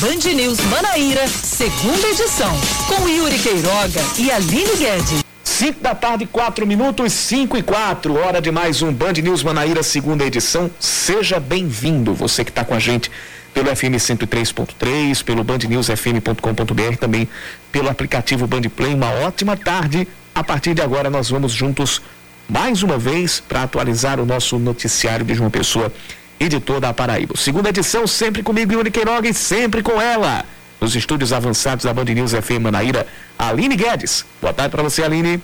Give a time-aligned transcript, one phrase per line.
[0.00, 2.56] Band News Manaíra, segunda edição,
[2.86, 5.24] com Yuri Queiroga e Aline Guedes.
[5.42, 9.82] 5 da tarde, 4 minutos, 5 e 4, hora de mais um Band News Manaíra,
[9.82, 10.70] segunda edição.
[10.78, 13.10] Seja bem-vindo, você que está com a gente
[13.52, 17.28] pelo FM 103.3, pelo bandnewsfm.com.br, também
[17.72, 18.94] pelo aplicativo Band Play.
[18.94, 20.06] Uma ótima tarde.
[20.32, 22.00] A partir de agora, nós vamos juntos
[22.48, 25.92] mais uma vez para atualizar o nosso noticiário de João Pessoa
[26.40, 27.36] e de toda a Paraíba.
[27.36, 30.44] Segunda edição, sempre comigo, Yuri Queiroga, e sempre com ela.
[30.80, 33.06] Nos estúdios avançados da Band News FM Manaíra,
[33.38, 34.24] Aline Guedes.
[34.40, 35.42] Boa tarde para você, Aline.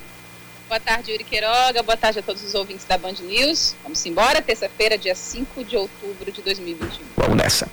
[0.69, 1.83] Boa tarde, Yuri Queiroga.
[1.83, 3.75] Boa tarde a todos os ouvintes da Band News.
[3.83, 7.01] Vamos embora, terça-feira, dia 5 de outubro de 2021.
[7.17, 7.69] Vamos nessa.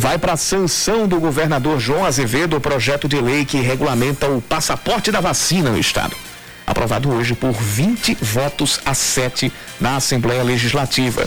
[0.00, 4.40] Vai para a sanção do governador João Azevedo o projeto de lei que regulamenta o
[4.40, 6.16] passaporte da vacina no estado.
[6.66, 11.26] Aprovado hoje por 20 votos a 7 na Assembleia Legislativa.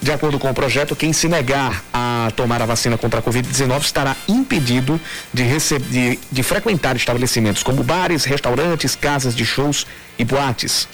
[0.00, 3.82] De acordo com o projeto, quem se negar a tomar a vacina contra a Covid-19
[3.82, 4.98] estará impedido
[5.30, 5.44] de,
[5.90, 9.86] de, de frequentar estabelecimentos como bares, restaurantes, casas de shows
[10.18, 10.88] e boates.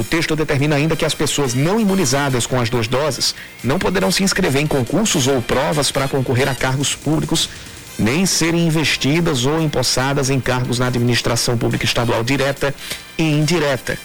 [0.00, 4.10] O texto determina ainda que as pessoas não imunizadas com as duas doses não poderão
[4.10, 7.50] se inscrever em concursos ou provas para concorrer a cargos públicos,
[7.98, 12.74] nem serem investidas ou empossadas em cargos na administração pública estadual direta
[13.18, 13.98] e indireta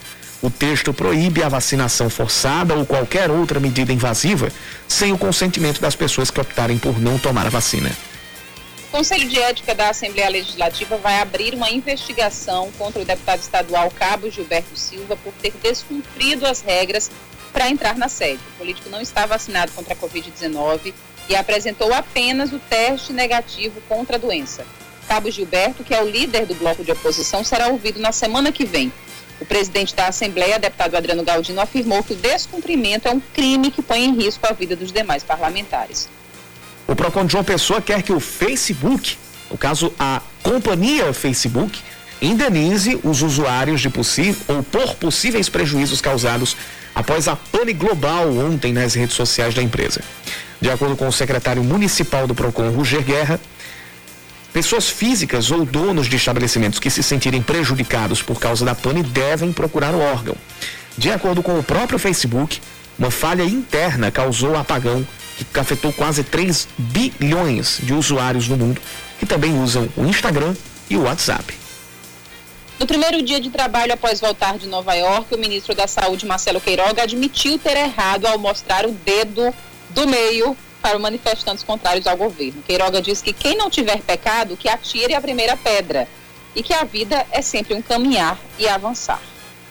[0.45, 4.49] o texto proíbe a vacinação forçada ou qualquer outra medida invasiva
[4.88, 7.89] sem o consentimento das pessoas que optarem por não tomar a vacina.
[8.95, 13.91] O Conselho de Ética da Assembleia Legislativa vai abrir uma investigação contra o deputado estadual
[13.91, 17.11] Cabo Gilberto Silva por ter descumprido as regras
[17.51, 18.39] para entrar na sede.
[18.53, 20.93] O político não está vacinado contra a Covid-19
[21.27, 24.66] e apresentou apenas o teste negativo contra a doença.
[25.09, 28.63] Cabo Gilberto, que é o líder do bloco de oposição, será ouvido na semana que
[28.63, 28.93] vem.
[29.41, 33.81] O presidente da Assembleia, deputado Adriano Galdino, afirmou que o descumprimento é um crime que
[33.81, 36.07] põe em risco a vida dos demais parlamentares.
[36.88, 39.18] O PROCON de João Pessoa quer que o Facebook,
[39.50, 41.79] no caso a companhia Facebook,
[42.22, 46.56] indenize os usuários de possível ou por possíveis prejuízos causados
[46.94, 50.01] após a pane global ontem nas redes sociais da empresa.
[50.62, 53.40] De acordo com o secretário municipal do PROCON, Roger Guerra,
[54.56, 59.52] Pessoas físicas ou donos de estabelecimentos que se sentirem prejudicados por causa da pane devem
[59.52, 60.34] procurar o órgão.
[60.97, 62.62] De acordo com o próprio Facebook,
[62.97, 65.06] uma falha interna causou apagão
[65.51, 68.81] que afetou quase 3 bilhões de usuários no mundo
[69.19, 70.56] que também usam o Instagram
[70.90, 71.53] e o WhatsApp.
[72.79, 76.59] No primeiro dia de trabalho após voltar de Nova York, o ministro da Saúde, Marcelo
[76.59, 79.53] Queiroga, admitiu ter errado ao mostrar o dedo
[79.91, 82.62] do meio para manifestantes contrários ao governo.
[82.62, 86.07] Queiroga diz que quem não tiver pecado, que atire a primeira pedra
[86.53, 89.22] e que a vida é sempre um caminhar e avançar.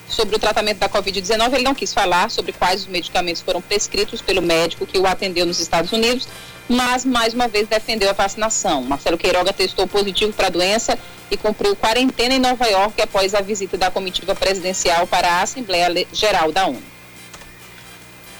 [0.09, 4.21] Sobre o tratamento da Covid-19, ele não quis falar sobre quais os medicamentos foram prescritos
[4.21, 6.29] pelo médico que o atendeu nos Estados Unidos,
[6.69, 8.83] mas mais uma vez defendeu a vacinação.
[8.83, 10.99] Marcelo Queiroga testou positivo para a doença
[11.31, 16.07] e cumpriu quarentena em Nova York após a visita da comitiva presidencial para a Assembleia
[16.13, 16.83] Geral da ONU.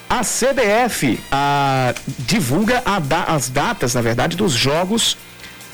[0.09, 5.17] A CBF a, divulga a as datas, na verdade, dos jogos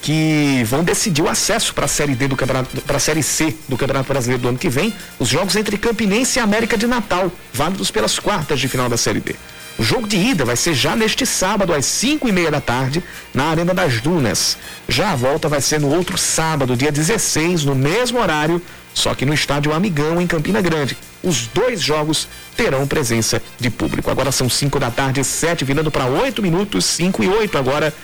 [0.03, 3.55] que vão decidir o acesso para a Série D do Campeonato, para a Série C
[3.69, 7.31] do Campeonato Brasileiro do ano que vem, os jogos entre Campinense e América de Natal,
[7.53, 9.37] válidos pelas quartas de final da Série D.
[9.79, 13.03] O jogo de ida vai ser já neste sábado, às 5 e meia da tarde,
[13.33, 14.59] na Arena das Dunas.
[14.89, 18.61] Já a volta vai ser no outro sábado, dia 16, no mesmo horário,
[18.93, 20.99] só que no estádio Amigão, em Campina Grande.
[21.23, 24.11] Os dois jogos terão presença de público.
[24.11, 27.95] Agora são 5 da tarde, 7, virando para 8 minutos, 5 e 8 agora.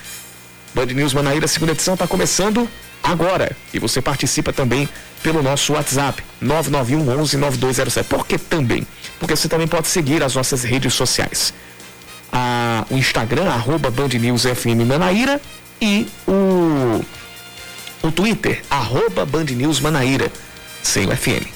[0.76, 2.68] Band News Manaíra, segunda edição, está começando
[3.02, 3.56] agora.
[3.72, 4.86] E você participa também
[5.22, 8.06] pelo nosso WhatsApp, 991 11 9207.
[8.06, 8.86] Por que também?
[9.18, 11.54] Porque você também pode seguir as nossas redes sociais.
[12.30, 15.40] A, o Instagram, arroba Band News FM Manaíra
[15.80, 17.02] e o,
[18.02, 20.30] o Twitter, arroba Band News Manaíra
[20.82, 21.55] sem o FM.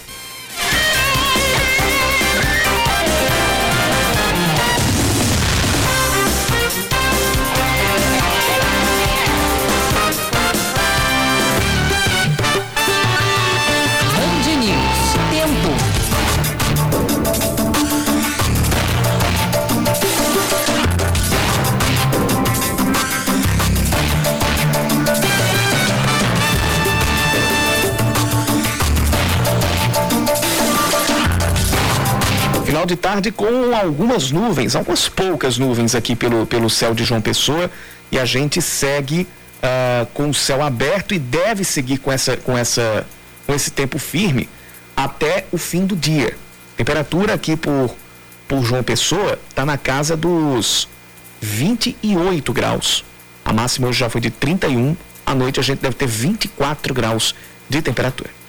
[32.70, 37.20] Final de tarde com algumas nuvens, algumas poucas nuvens aqui pelo, pelo céu de João
[37.20, 37.69] Pessoa
[38.12, 39.26] e a gente segue
[39.56, 43.05] uh, com o céu aberto e deve seguir com essa com essa
[43.44, 44.49] com esse tempo firme
[44.96, 46.37] até o fim do dia.
[46.76, 47.93] Temperatura aqui por,
[48.46, 50.88] por João Pessoa está na casa dos
[51.40, 53.05] 28 graus.
[53.44, 54.96] A máxima hoje já foi de 31.
[55.26, 57.34] À noite a gente deve ter 24 graus
[57.69, 58.39] de temperatura.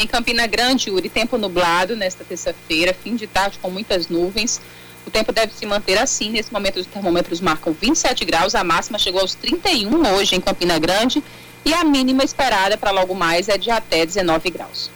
[0.00, 4.58] Em Campina Grande, Yuri, tempo nublado nesta terça-feira, fim de tarde com muitas nuvens.
[5.06, 6.30] O tempo deve se manter assim.
[6.30, 8.54] Nesse momento, os termômetros marcam 27 graus.
[8.54, 11.22] A máxima chegou aos 31 hoje em Campina Grande.
[11.66, 14.90] E a mínima esperada para logo mais é de até 19 graus.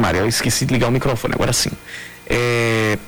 [0.00, 1.70] Maria, eu esqueci de ligar o microfone, agora sim.
[2.26, 2.98] É,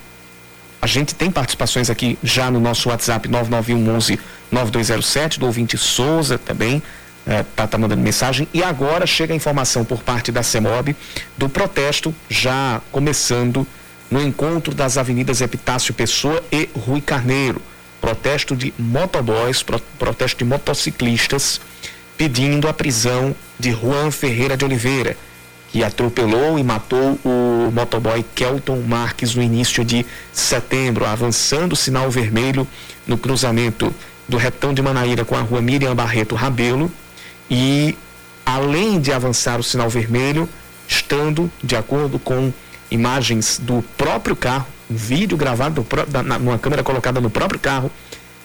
[0.80, 4.18] a gente tem participações aqui já no nosso WhatsApp 9911
[4.50, 6.82] 9207, do ouvinte Souza também,
[7.26, 8.48] é, tá, tá mandando mensagem.
[8.52, 10.94] E agora chega a informação por parte da CEMOB
[11.38, 13.66] do protesto já começando
[14.10, 17.62] no encontro das avenidas Epitácio Pessoa e Rui Carneiro.
[18.00, 21.60] Protesto de motoboys, pro, protesto de motociclistas,
[22.18, 25.16] pedindo a prisão de Juan Ferreira de Oliveira
[25.72, 32.10] que atropelou e matou o motoboy Kelton Marques no início de setembro, avançando o sinal
[32.10, 32.68] vermelho
[33.06, 33.90] no cruzamento
[34.28, 36.92] do retão de Manaíra com a rua Miriam Barreto Rabelo.
[37.50, 37.96] E
[38.44, 40.46] além de avançar o sinal vermelho,
[40.86, 42.52] estando de acordo com
[42.90, 45.86] imagens do próprio carro, um vídeo gravado do,
[46.22, 47.90] na, numa câmera colocada no próprio carro,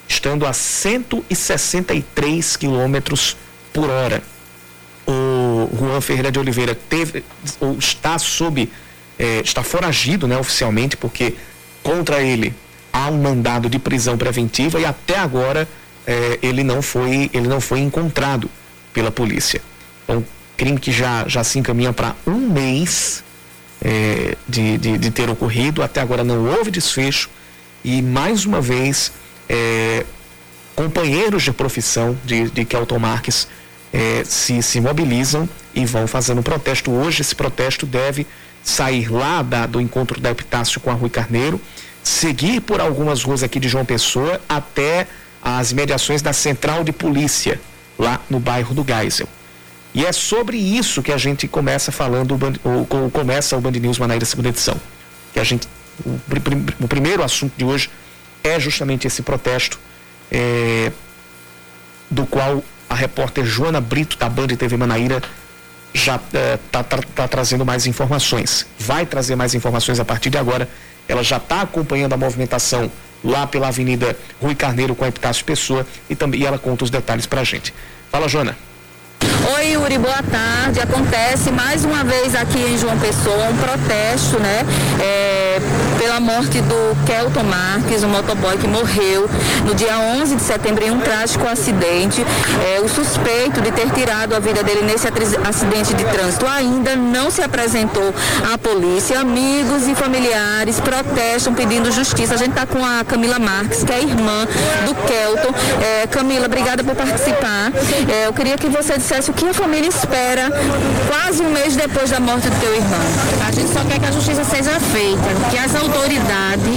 [0.08, 3.36] estando a 163 quilômetros
[3.74, 4.24] por hora
[5.78, 7.24] Juan Ferreira de Oliveira teve
[7.60, 8.70] ou está sob
[9.20, 11.34] é, está foragido, né, oficialmente, porque
[11.82, 12.54] contra ele
[12.94, 15.68] há um mandado de prisão preventiva e até agora
[16.06, 18.50] é, ele não foi ele não foi encontrado
[18.94, 19.62] pela polícia.
[20.04, 20.24] Então,
[20.56, 23.24] crime que já já se encaminha para um mês
[23.84, 27.30] é, de, de, de, ter ocorrido, até agora não houve desfecho
[27.84, 29.12] e mais uma vez
[29.48, 30.06] é,
[30.76, 33.48] companheiros de profissão de, de Kelton Marques
[33.94, 36.92] é, se, se mobilizam e vão fazendo protesto.
[36.92, 38.28] Hoje, esse protesto deve
[38.64, 41.60] sair lá da, do encontro da Epitácio com a Rui Carneiro,
[42.04, 45.08] seguir por algumas ruas aqui de João Pessoa até
[45.42, 47.60] as mediações da Central de Polícia,
[47.98, 49.28] lá no bairro do Geisel.
[49.94, 54.26] E é sobre isso que a gente começa falando, ou começa o Band News Manaíra
[54.26, 54.80] segunda edição.
[55.34, 55.68] Que a gente,
[56.06, 56.20] o,
[56.82, 57.90] o, primeiro assunto de hoje
[58.44, 59.80] é justamente esse protesto,
[60.32, 60.92] é,
[62.12, 65.22] do qual a repórter Joana Brito, da Band TV Manaíra,
[65.94, 68.66] já está tá, tá, tá trazendo mais informações.
[68.80, 70.70] Vai trazer mais informações a partir de agora.
[71.08, 72.92] Ela já está acompanhando a movimentação
[73.24, 76.90] lá pela Avenida Rui Carneiro com a Epitácio Pessoa e também e ela conta os
[76.90, 77.74] detalhes para a gente.
[78.12, 78.56] Fala, Joana.
[79.56, 80.80] Oi, Yuri, boa tarde.
[80.80, 84.62] Acontece mais uma vez aqui em João Pessoa um protesto, né?
[85.02, 85.60] É,
[85.98, 89.30] pela morte do Kelton Marques, um motoboy que morreu
[89.66, 92.26] no dia 11 de setembro em um trágico acidente.
[92.66, 97.32] É, o suspeito de ter tirado a vida dele nesse acidente de trânsito ainda não
[97.32, 98.14] se apresentou
[98.54, 99.20] à polícia.
[99.20, 102.36] Amigos e familiares protestam pedindo justiça.
[102.36, 104.46] A gente está com a Camila Marques, que é irmã
[104.86, 105.54] do Kelton.
[105.82, 107.72] É, Camila, obrigada por participar.
[108.12, 110.52] É, eu queria que você dissesse o que a família espera
[111.08, 113.00] quase um mês depois da morte do teu irmão.
[113.48, 116.76] A gente só quer que a justiça seja feita, que as autoridades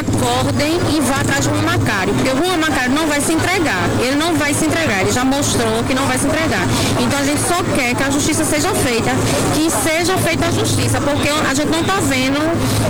[0.00, 3.84] acordem e vá atrás de Juan Macário, porque o Juan Macário não vai se entregar,
[4.00, 6.64] ele não vai se entregar, ele já mostrou que não vai se entregar.
[7.00, 9.10] Então a gente só quer que a justiça seja feita,
[9.54, 12.40] que seja feita a justiça, porque a gente não está vendo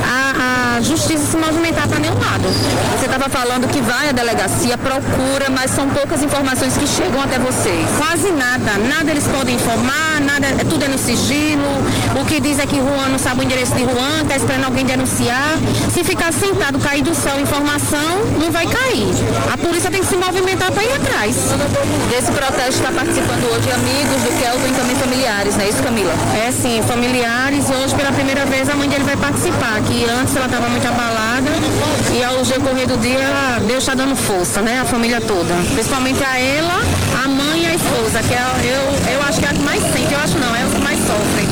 [0.05, 2.49] a, a, justiça se movimentar para nenhum lado.
[2.99, 7.39] Você estava falando que vai à delegacia, procura, mas são poucas informações que chegam até
[7.39, 7.87] vocês.
[7.99, 11.65] Quase nada, nada eles podem informar, nada, é tudo é no sigilo.
[12.21, 14.85] O que diz é que Juan não sabe o endereço de Juan, está esperando alguém
[14.85, 15.59] denunciar.
[15.93, 19.09] Se ficar sentado, cair do céu informação, não vai cair.
[19.53, 21.37] A polícia tem que se movimentar para ir atrás.
[22.11, 26.13] Desse protesto está participando hoje amigos do Kelvin e também familiares, não é isso, Camila?
[26.47, 27.65] É sim, familiares.
[27.71, 31.51] Hoje, pela primeira vez, a mãe dele vai participar, que antes ela estava muito abalada
[32.15, 33.29] e ao decorrer do dia,
[33.67, 34.81] Deus está dando força, né?
[34.81, 35.55] A família toda.
[35.75, 36.81] Principalmente a ela,
[37.77, 40.55] esposa, que é, eu, eu acho que é a que mais sente, eu acho não,
[40.55, 41.45] é a que mais sofre.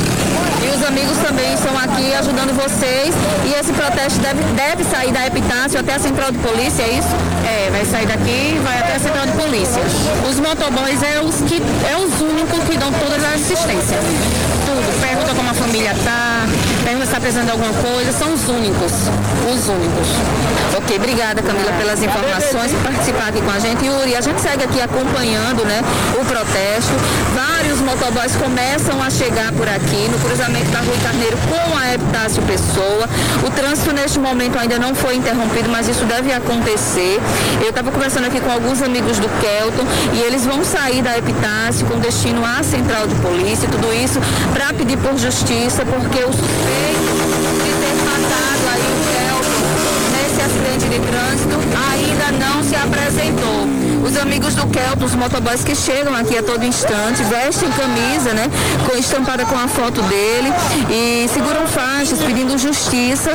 [0.64, 3.14] E os amigos também estão aqui ajudando vocês
[3.45, 7.14] e esse protesto deve, deve sair da Epitácio até a central de polícia, é isso?
[7.47, 9.83] É, vai sair daqui e vai até a central de polícia.
[10.28, 14.00] Os motoboys é os, que, é os únicos que dão todas as assistências.
[14.64, 15.00] Tudo.
[15.00, 16.47] Pergunta como a família tá,
[17.03, 18.93] está precisando de alguma coisa, são os únicos.
[19.53, 20.09] Os únicos.
[20.77, 23.85] Ok, obrigada Camila pelas informações, por participar aqui com a gente.
[23.85, 25.83] Yuri, a gente segue aqui acompanhando né,
[26.21, 26.93] o protesto.
[27.64, 32.42] Vários motoboys começam a chegar por aqui no cruzamento da Rua Carneiro com a Epitácio
[32.42, 33.09] Pessoa.
[33.42, 37.18] O trânsito neste momento ainda não foi interrompido, mas isso deve acontecer.
[37.62, 41.87] Eu estava conversando aqui com alguns amigos do Kelton e eles vão sair da Epitácio
[41.87, 44.21] com destino à central de polícia, tudo isso
[44.52, 47.14] para pedir por justiça, porque o suspeito
[47.64, 49.64] de ter matado aí o Kelton
[50.12, 51.56] nesse acidente de trânsito
[51.90, 53.84] ainda não se apresentou.
[54.04, 58.44] Os amigos do Kelton, os motoboys que chegam aqui a todo instante, vestem camisa, né?
[58.87, 60.50] Com, estampada com a foto dele
[60.90, 63.30] e seguram faixas pedindo justiça.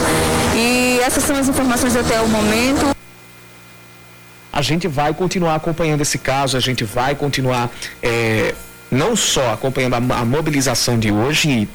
[0.55, 2.95] E essas são as informações até o momento.
[4.53, 7.71] A gente vai continuar acompanhando esse caso, a gente vai continuar
[8.03, 8.53] é,
[8.91, 11.67] não só acompanhando a, a mobilização de hoje,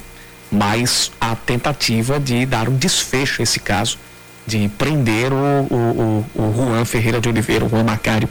[0.49, 3.97] mas a tentativa de dar um desfecho a esse caso,
[4.47, 8.29] de prender o, o, o, o Juan Ferreira de Oliveira, o Juan Macário,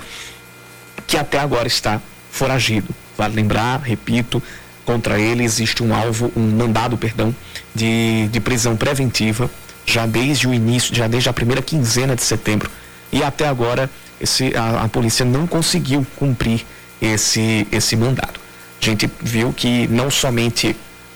[1.14, 2.88] que até agora está foragido.
[3.16, 4.42] Vale lembrar, repito,
[4.84, 7.32] contra ele existe um alvo, um mandado, perdão,
[7.72, 9.48] de, de prisão preventiva,
[9.86, 12.68] já desde o início, já desde a primeira quinzena de setembro.
[13.12, 13.88] E até agora
[14.20, 16.66] esse, a, a polícia não conseguiu cumprir
[17.00, 18.40] esse, esse mandado.
[18.82, 20.74] A gente viu que não somente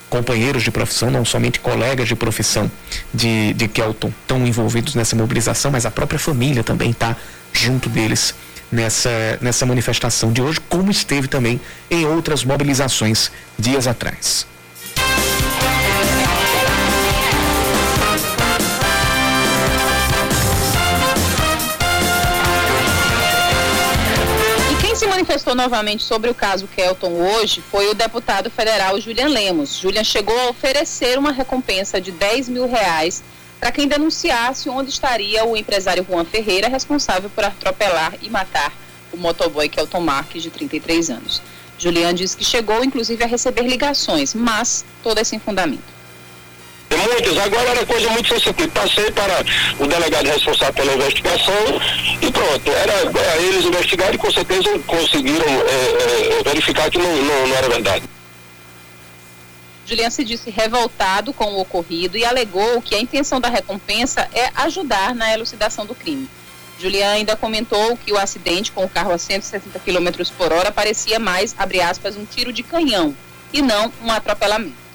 [0.08, 2.70] companheiros de profissão, não somente colegas de profissão
[3.12, 7.16] de, de Kelton estão envolvidos nessa mobilização, mas a própria família também está
[7.52, 8.32] junto deles
[8.70, 11.60] nessa, nessa manifestação de hoje, como esteve também
[11.90, 14.46] em outras mobilizações dias atrás.
[25.18, 29.76] manifestou novamente sobre o caso Kelton hoje foi o deputado federal Julian Lemos.
[29.76, 33.22] Julian chegou a oferecer uma recompensa de 10 mil reais
[33.58, 38.72] para quem denunciasse onde estaria o empresário Juan Ferreira, responsável por atropelar e matar
[39.12, 41.42] o motoboy Kelton Marques, de 33 anos.
[41.78, 45.98] Julian disse que chegou, inclusive, a receber ligações, mas todas sem fundamento.
[46.90, 47.38] Muitas.
[47.38, 48.68] Agora era coisa muito sensitiva.
[48.68, 49.44] Passei para
[49.78, 51.54] o delegado responsável pela investigação
[52.20, 52.70] e pronto.
[52.70, 57.56] Era, era eles investigaram e com certeza conseguiram é, é, verificar que não, não, não
[57.56, 58.04] era verdade.
[59.88, 64.50] Julian se disse revoltado com o ocorrido e alegou que a intenção da recompensa é
[64.57, 66.28] ajudar na elucidação do crime.
[66.78, 71.18] Julian ainda comentou que o acidente com o carro a 160 km por hora parecia
[71.18, 73.16] mais, abre aspas, um tiro de canhão
[73.50, 74.88] e não um atropelamento.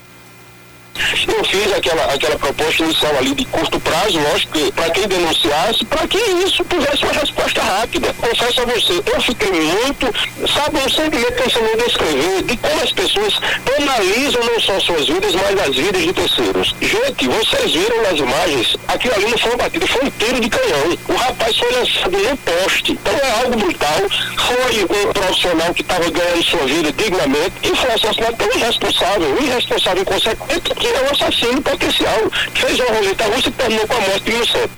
[1.27, 6.07] Eu fiz aquela, aquela proposta inicial ali de curto prazo, lógico, para quem denunciasse, para
[6.07, 8.13] que isso tivesse uma resposta rápida.
[8.13, 10.05] Confesso a você, eu fiquei muito,
[10.53, 13.39] sabe, um sentimento que eu não descrever de como as pessoas
[13.77, 16.75] analisam não só suas vidas, mas as vidas de terceiros.
[16.81, 20.49] Gente, vocês viram nas imagens, aquilo ali não foi uma batida, foi um tiro de
[20.49, 20.97] canhão.
[21.07, 22.91] O rapaz foi lançado no poste.
[22.91, 23.97] Então é algo brutal.
[24.37, 30.01] Foi um profissional que estava ganhando sua vida dignamente e foi assassinado pelo irresponsável, irresponsável
[30.01, 34.01] inconsequente que é o assassino potencial, que fez uma roleta russa e terminou com a
[34.01, 34.71] morte de inocente.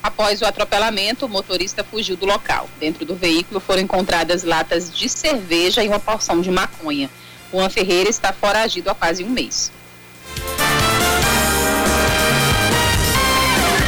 [0.00, 2.68] Após o atropelamento, o motorista fugiu do local.
[2.78, 7.10] Dentro do veículo foram encontradas latas de cerveja e uma porção de maconha.
[7.52, 9.72] Juan Ferreira está foragido há quase um mês.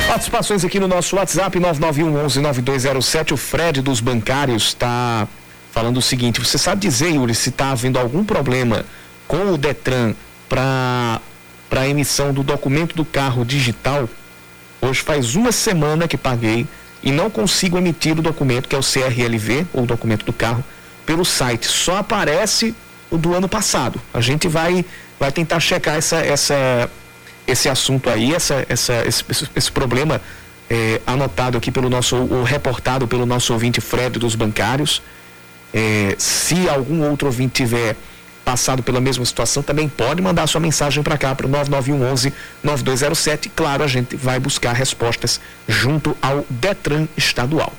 [0.09, 3.33] Participações aqui no nosso WhatsApp 991119207.
[3.33, 5.29] O Fred dos bancários está
[5.71, 8.85] falando o seguinte: você sabe dizer, Yuri, se está havendo algum problema
[9.27, 10.15] com o Detran
[10.49, 11.21] para
[11.71, 14.09] a emissão do documento do carro digital,
[14.81, 16.67] hoje faz uma semana que paguei
[17.03, 20.65] e não consigo emitir o documento, que é o CRLV, ou o documento do carro,
[21.05, 21.67] pelo site.
[21.67, 22.75] Só aparece
[23.11, 24.01] o do ano passado.
[24.13, 24.85] A gente vai,
[25.19, 26.91] vai tentar checar essa, essa,
[27.47, 30.21] esse assunto aí, essa, essa, esse, esse problema
[30.69, 35.03] é, anotado aqui pelo nosso, ou reportado pelo nosso ouvinte Fred dos bancários.
[35.73, 37.97] É, se algum outro ouvinte tiver
[38.47, 43.49] passado pela mesma situação também pode mandar sua mensagem para cá para o 9911 9207.
[43.49, 47.73] Claro, a gente vai buscar respostas junto ao Detran estadual.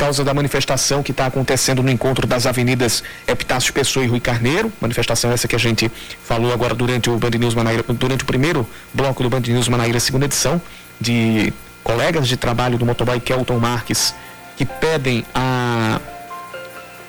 [0.00, 4.72] Causa da manifestação que está acontecendo no encontro das avenidas Epitácio Pessoa e Rui Carneiro.
[4.80, 5.92] Manifestação essa que a gente
[6.24, 10.00] falou agora durante o Band News Manaíra, durante o primeiro bloco do Band News Manaíra,
[10.00, 10.58] segunda edição,
[10.98, 11.52] de
[11.84, 14.14] colegas de trabalho do motoboy Kelton Marques
[14.56, 16.00] que pedem a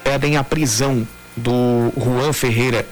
[0.03, 1.07] pedem a prisão
[1.37, 2.85] do Juan Ferreira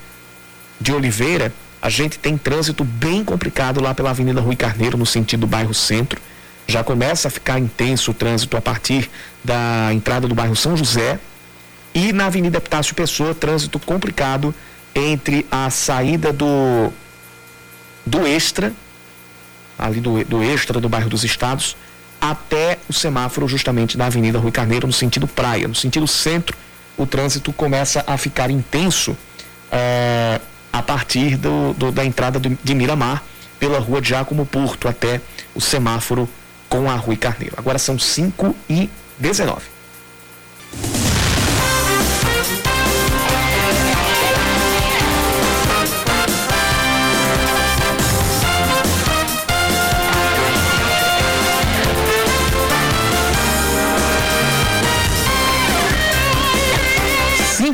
[0.80, 1.52] de Oliveira,
[1.82, 5.74] a gente tem trânsito bem complicado lá pela Avenida Rui Carneiro, no sentido do bairro
[5.74, 6.22] Centro.
[6.70, 9.10] Já começa a ficar intenso o trânsito a partir
[9.44, 11.20] da entrada do bairro São José.
[11.96, 14.54] E na Avenida Epitácio Pessoa, trânsito complicado
[14.94, 16.94] entre a saída do,
[18.06, 18.72] do Extra,
[19.80, 21.76] ali do, do Extra do bairro dos Estados,
[22.22, 25.68] até o semáforo justamente da Avenida Rui Carneiro, no sentido praia.
[25.68, 26.56] No sentido centro,
[26.96, 29.18] o trânsito começa a ficar intenso.
[29.72, 30.40] É,
[30.72, 33.24] a partir do, do, da entrada de Miramar
[33.60, 35.20] pela rua Giacomo Porto até
[35.56, 36.30] o semáforo
[36.70, 37.56] com a Rui Carneiro.
[37.58, 39.80] Agora são 5 e 19.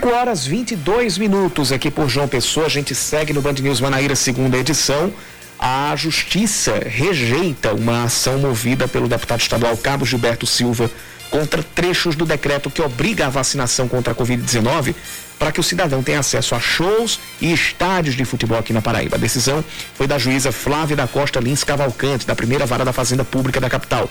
[0.06, 2.66] 5 horas 22 minutos aqui por João Pessoa.
[2.68, 5.12] A gente segue no Band News Manaíra, segunda edição.
[5.60, 10.92] A Justiça rejeita uma ação movida pelo deputado estadual Cabo Gilberto Silva
[11.30, 14.94] contra trechos do decreto que obriga a vacinação contra a Covid-19
[15.40, 19.16] para que o cidadão tenha acesso a shows e estádios de futebol aqui na Paraíba.
[19.16, 19.64] A decisão
[19.96, 23.70] foi da juíza Flávia da Costa Lins Cavalcante, da primeira vara da Fazenda Pública da
[23.70, 24.10] capital.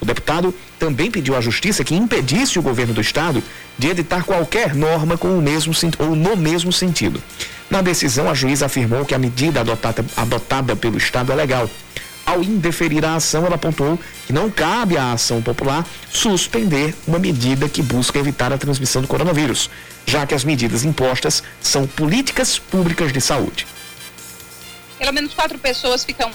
[0.00, 3.42] O deputado também pediu à Justiça que impedisse o governo do Estado
[3.78, 7.22] de editar qualquer norma com o mesmo ou no mesmo sentido.
[7.72, 11.70] Na decisão, a juíza afirmou que a medida adotada, adotada pelo Estado é legal.
[12.26, 17.70] Ao indeferir a ação, ela apontou que não cabe à ação popular suspender uma medida
[17.70, 19.70] que busca evitar a transmissão do coronavírus,
[20.04, 23.66] já que as medidas impostas são políticas públicas de saúde.
[24.98, 26.30] Pelo menos quatro pessoas ficam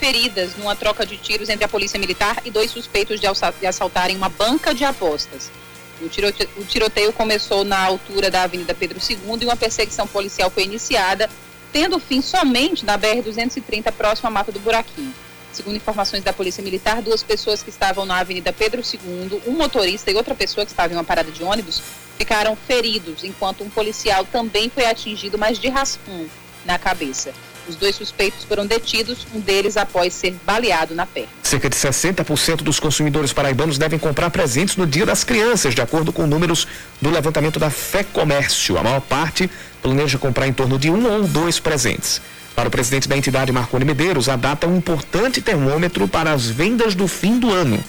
[0.00, 3.28] feridas numa troca de tiros entre a polícia militar e dois suspeitos de
[3.68, 5.52] assaltarem uma banca de apostas.
[6.00, 10.50] O tiroteio, o tiroteio começou na altura da Avenida Pedro II e uma perseguição policial
[10.50, 11.30] foi iniciada,
[11.72, 15.14] tendo fim somente na BR-230, próximo à Mata do Buraquinho.
[15.52, 20.10] Segundo informações da Polícia Militar, duas pessoas que estavam na Avenida Pedro II, um motorista
[20.10, 21.80] e outra pessoa que estava em uma parada de ônibus,
[22.18, 26.26] ficaram feridos, enquanto um policial também foi atingido, mas de raspão
[26.64, 27.32] na cabeça.
[27.68, 31.30] Os dois suspeitos foram detidos, um deles após ser baleado na perna.
[31.42, 36.12] Cerca de 60% dos consumidores paraibanos devem comprar presentes no Dia das Crianças, de acordo
[36.12, 36.66] com números
[37.00, 38.76] do levantamento da Fé Comércio.
[38.76, 39.50] A maior parte
[39.82, 42.20] planeja comprar em torno de um ou dois presentes.
[42.54, 46.46] Para o presidente da entidade, Marconi Medeiros, a data é um importante termômetro para as
[46.46, 47.82] vendas do fim do ano.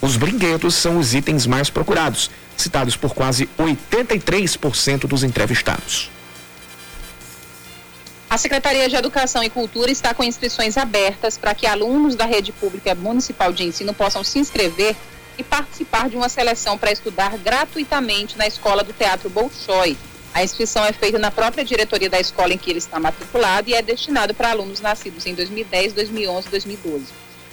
[0.00, 6.10] Os brinquedos são os itens mais procurados, citados por quase 83% dos entrevistados.
[8.30, 12.52] A Secretaria de Educação e Cultura está com inscrições abertas para que alunos da rede
[12.52, 14.94] pública municipal de ensino possam se inscrever
[15.36, 19.96] e participar de uma seleção para estudar gratuitamente na Escola do Teatro Bolshoi.
[20.32, 23.74] A inscrição é feita na própria diretoria da escola em que ele está matriculado e
[23.74, 27.06] é destinado para alunos nascidos em 2010, 2011 e 2012.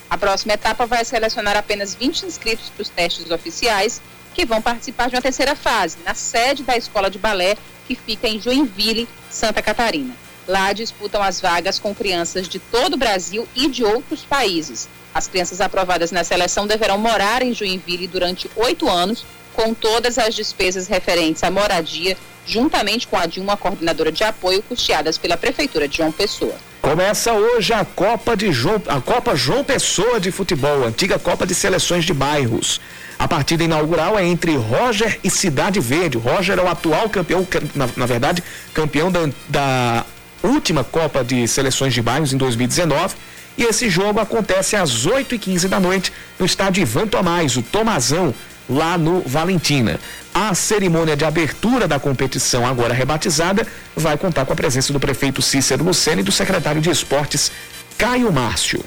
[0.08, 4.00] A próxima etapa vai selecionar apenas 20 inscritos para os testes oficiais,
[4.32, 8.28] que vão participar de uma terceira fase, na sede da Escola de Balé, que fica
[8.28, 10.27] em Joinville, Santa Catarina.
[10.48, 14.88] Lá disputam as vagas com crianças de todo o Brasil e de outros países.
[15.14, 20.36] As crianças aprovadas na seleção deverão morar em Joinville durante oito anos, com todas as
[20.36, 25.88] despesas referentes à moradia, juntamente com a de uma coordenadora de apoio custeadas pela Prefeitura
[25.88, 26.56] de João Pessoa.
[26.82, 31.54] Começa hoje a Copa de João, a Copa João Pessoa de Futebol, antiga Copa de
[31.54, 32.80] Seleções de Bairros.
[33.20, 36.18] A partida inaugural é entre Roger e Cidade Verde.
[36.18, 40.06] Roger é o atual campeão, na, na verdade, campeão da, da
[40.43, 43.15] última Copa de Seleções de Bairros em 2019.
[43.58, 48.34] E esse jogo acontece às 8h15 da noite no estádio Ivan Tomás, o Tomazão,
[48.69, 50.00] lá no Valentina.
[50.34, 55.41] A cerimônia de abertura da competição, agora rebatizada, vai contar com a presença do prefeito
[55.41, 57.52] Cícero Lucena e do secretário de Esportes,
[57.97, 58.84] Caio Márcio.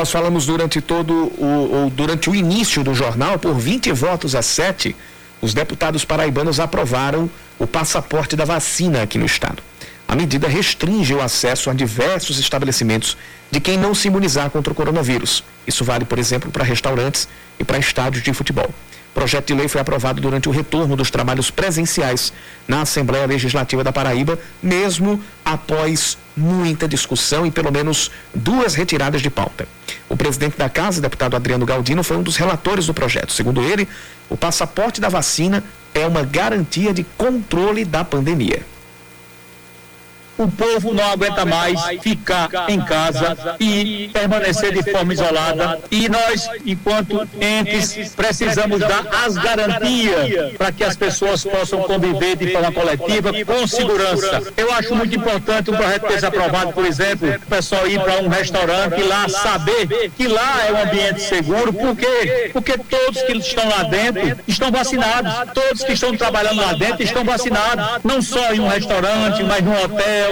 [0.00, 4.40] Nós falamos durante todo o, o, durante o início do jornal, por 20 votos a
[4.40, 4.96] 7,
[5.42, 9.62] os deputados paraibanos aprovaram o passaporte da vacina aqui no estado.
[10.08, 13.14] A medida restringe o acesso a diversos estabelecimentos
[13.50, 15.44] de quem não se imunizar contra o coronavírus.
[15.66, 18.70] Isso vale, por exemplo, para restaurantes e para estádios de futebol.
[19.10, 22.32] O projeto de lei foi aprovado durante o retorno dos trabalhos presenciais
[22.66, 29.30] na Assembleia Legislativa da Paraíba, mesmo após muita discussão e pelo menos duas retiradas de
[29.30, 29.68] pauta.
[30.08, 33.32] O presidente da casa, deputado Adriano Galdino, foi um dos relatores do projeto.
[33.32, 33.86] Segundo ele,
[34.28, 35.62] o passaporte da vacina
[35.94, 38.62] é uma garantia de controle da pandemia
[40.42, 45.78] o povo não aguenta mais ficar em casa e permanecer de forma isolada.
[45.90, 52.50] E nós, enquanto entes, precisamos dar as garantias para que as pessoas possam conviver de
[52.52, 54.42] forma coletiva com segurança.
[54.56, 58.28] Eu acho muito importante um projeto ter aprovado, por exemplo, o pessoal ir para um
[58.28, 62.50] restaurante e lá saber que lá é um ambiente seguro, por quê?
[62.52, 67.24] Porque todos que estão lá dentro estão vacinados, todos que estão trabalhando lá dentro estão
[67.24, 70.29] vacinados, não só em um restaurante, mas num hotel,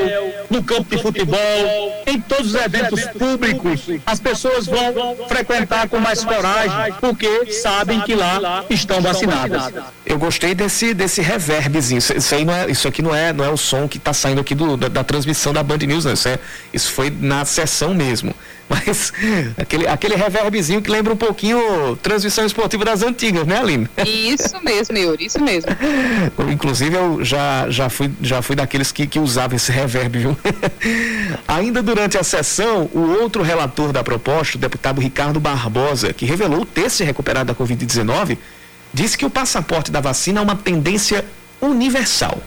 [0.50, 6.24] no campo de futebol, em todos os eventos públicos, as pessoas vão frequentar com mais
[6.24, 9.72] coragem, porque sabem que lá estão vacinadas.
[10.04, 11.98] Eu gostei desse, desse reverbzinho.
[11.98, 14.40] Isso, aí não é, isso aqui não é, não é o som que está saindo
[14.40, 16.12] aqui do, da, da, transmissão da Band News, não.
[16.12, 16.38] Isso, é,
[16.72, 18.34] isso foi na sessão mesmo.
[18.68, 19.12] Mas
[19.56, 23.88] aquele, aquele reverbzinho que lembra um pouquinho transmissão esportiva das antigas, né, Aline?
[24.06, 25.70] Isso mesmo, Yuri, isso mesmo.
[26.52, 30.38] Inclusive eu já, já, fui, já fui daqueles que, que usavam esse reverb, viu?
[31.48, 36.66] Ainda durante a sessão, o outro relator da proposta, o deputado Ricardo Barbosa, que revelou
[36.66, 38.36] ter se recuperado da Covid-19,
[38.92, 41.24] disse que o passaporte da vacina é uma tendência
[41.60, 42.38] universal.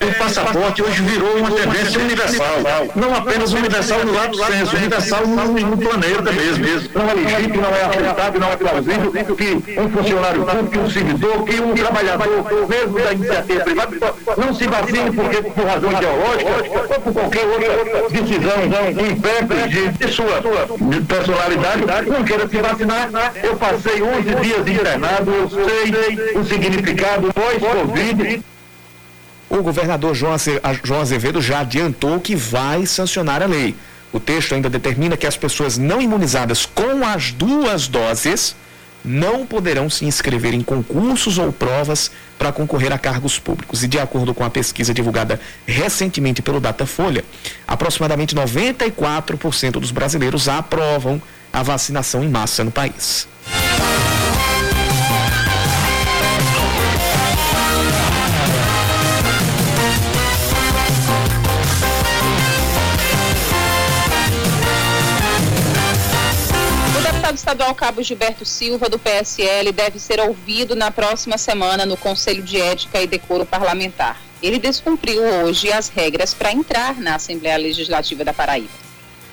[0.00, 2.56] O passaporte hoje virou uma tendência universal,
[2.96, 6.90] não apenas universal no lado senso, universal no, planeta mesmo.
[6.94, 11.44] Não é legítimo, não é aceitável, não é plausível que um funcionário público, um servidor,
[11.44, 16.50] que um trabalhador, mesmo da iniciativa privada, não se vacine porque por razão ideológica
[16.94, 18.54] ou por qualquer outra decisão
[19.06, 20.42] impede de sua
[21.06, 23.10] personalidade, não queira se vacinar.
[23.42, 28.42] Eu passei 11 dias internado, eu sei o significado pós-Covid.
[29.50, 33.74] O governador João Azevedo já adiantou que vai sancionar a lei.
[34.12, 38.54] O texto ainda determina que as pessoas não imunizadas com as duas doses
[39.04, 43.82] não poderão se inscrever em concursos ou provas para concorrer a cargos públicos.
[43.82, 47.24] E de acordo com a pesquisa divulgada recentemente pelo Datafolha,
[47.66, 51.20] aproximadamente 94% dos brasileiros aprovam
[51.52, 53.26] a vacinação em massa no país.
[67.50, 72.60] Estadual Cabo Gilberto Silva, do PSL, deve ser ouvido na próxima semana no Conselho de
[72.60, 74.20] Ética e Decoro Parlamentar.
[74.40, 78.70] Ele descumpriu hoje as regras para entrar na Assembleia Legislativa da Paraíba.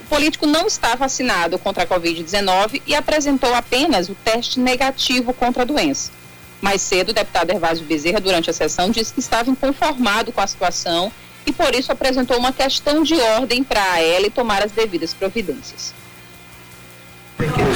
[0.02, 5.62] O político não está vacinado contra a Covid-19 e apresentou apenas o teste negativo contra
[5.62, 6.12] a doença.
[6.60, 10.48] Mais cedo, o deputado Hervásio Bezerra, durante a sessão, disse que estava inconformado com a
[10.48, 11.12] situação
[11.46, 15.94] e, por isso, apresentou uma questão de ordem para a AL tomar as devidas providências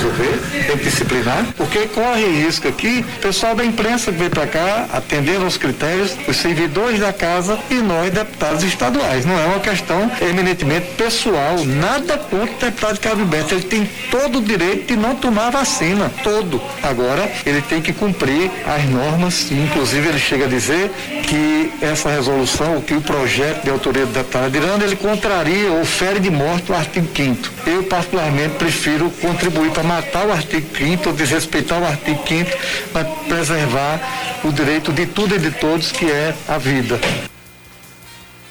[0.01, 4.47] resolver, tem que disciplinar, porque corre risco aqui, o pessoal da imprensa que veio para
[4.47, 9.25] cá, atendendo aos critérios, os servidores da casa e nós, deputados estaduais.
[9.25, 13.53] Não é uma questão eminentemente pessoal, nada contra o deputado Cabo Beto.
[13.53, 16.61] Ele tem todo o direito de não tomar vacina, todo.
[16.81, 20.91] Agora, ele tem que cumprir as normas, inclusive ele chega a dizer
[21.23, 26.19] que essa resolução, que o projeto de autoria do deputado Adirano, ele contraria ou fere
[26.19, 31.81] de morte o artigo 5 Eu, particularmente, prefiro contribuir para matar o artigo 5 desrespeitar
[31.81, 32.49] o artigo 5
[32.93, 33.99] mas preservar
[34.43, 36.99] o direito de tudo e de todos, que é a vida.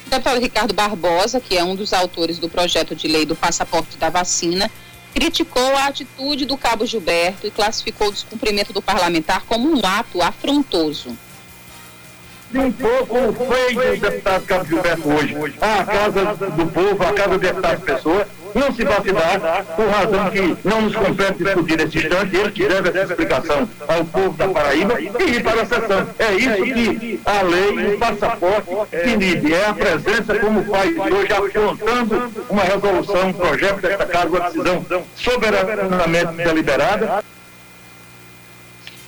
[0.06, 3.96] O deputado Ricardo Barbosa, que é um dos autores do projeto de lei do passaporte
[3.96, 4.70] da vacina,
[5.14, 10.20] criticou a atitude do cabo Gilberto e classificou o descumprimento do parlamentar como um ato
[10.20, 11.16] afrontoso.
[12.52, 13.14] Um pouco
[13.46, 15.36] feio o deputado Cabo Gilberto hoje.
[15.60, 20.56] A casa do povo, a casa do deputado Pessoa, não se vacinar, por razão que
[20.64, 25.00] não nos compete discutir nesse instante, ele que deve essa explicação ao povo da Paraíba
[25.00, 26.08] e ir para a sessão.
[26.18, 28.70] É isso que a lei, o passaporte,
[29.06, 29.54] inibe.
[29.54, 34.84] É a presença como faz hoje, apontando uma resolução, um projeto desta casa, uma decisão
[35.16, 37.24] soberanamente deliberada.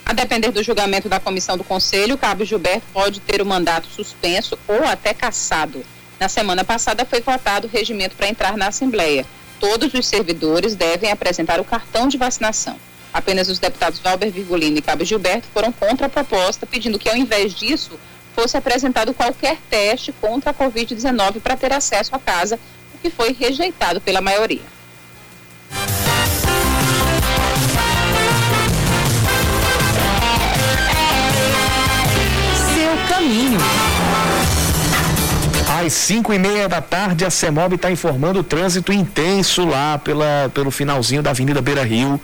[0.05, 3.87] A depender do julgamento da comissão do Conselho, o Cabo Gilberto pode ter o mandato
[3.87, 5.83] suspenso ou até cassado.
[6.23, 9.27] Na semana passada foi votado o regimento para entrar na Assembleia.
[9.59, 12.77] Todos os servidores devem apresentar o cartão de vacinação.
[13.13, 17.17] Apenas os deputados Valber Virgulino e Cabo Gilberto foram contra a proposta, pedindo que, ao
[17.17, 17.99] invés disso,
[18.37, 22.57] fosse apresentado qualquer teste contra a Covid-19 para ter acesso à casa,
[22.95, 24.63] o que foi rejeitado pela maioria.
[32.77, 33.59] Seu caminho.
[35.85, 40.49] Às 5 e meia da tarde, a CEMOB está informando o trânsito intenso lá pela,
[40.55, 42.21] pelo finalzinho da Avenida Beira Rio,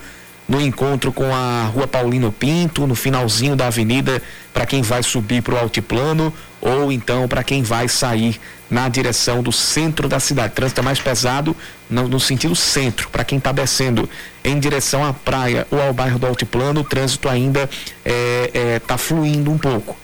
[0.47, 4.21] no encontro com a Rua Paulino Pinto, no finalzinho da avenida,
[4.53, 9.43] para quem vai subir para o altiplano, ou então para quem vai sair na direção
[9.43, 10.53] do centro da cidade.
[10.53, 11.53] Trânsito é mais pesado
[11.89, 14.09] no, no sentido centro, para quem está descendo
[14.41, 18.79] em direção à praia ou ao bairro do altiplano, o trânsito ainda está é, é,
[18.79, 19.97] tá fluindo um pouco.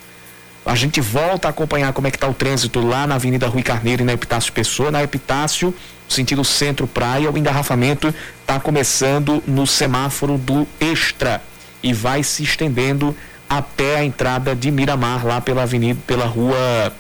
[0.66, 3.62] A gente volta a acompanhar como é que está o trânsito lá na Avenida Rui
[3.62, 4.90] Carneiro e na Epitácio Pessoa.
[4.90, 5.72] Na Epitácio,
[6.10, 11.40] sentido centro-praia, o engarrafamento está começando no semáforo do Extra
[11.84, 13.16] e vai se estendendo
[13.48, 16.92] até a entrada de Miramar, lá pela avenida, pela rua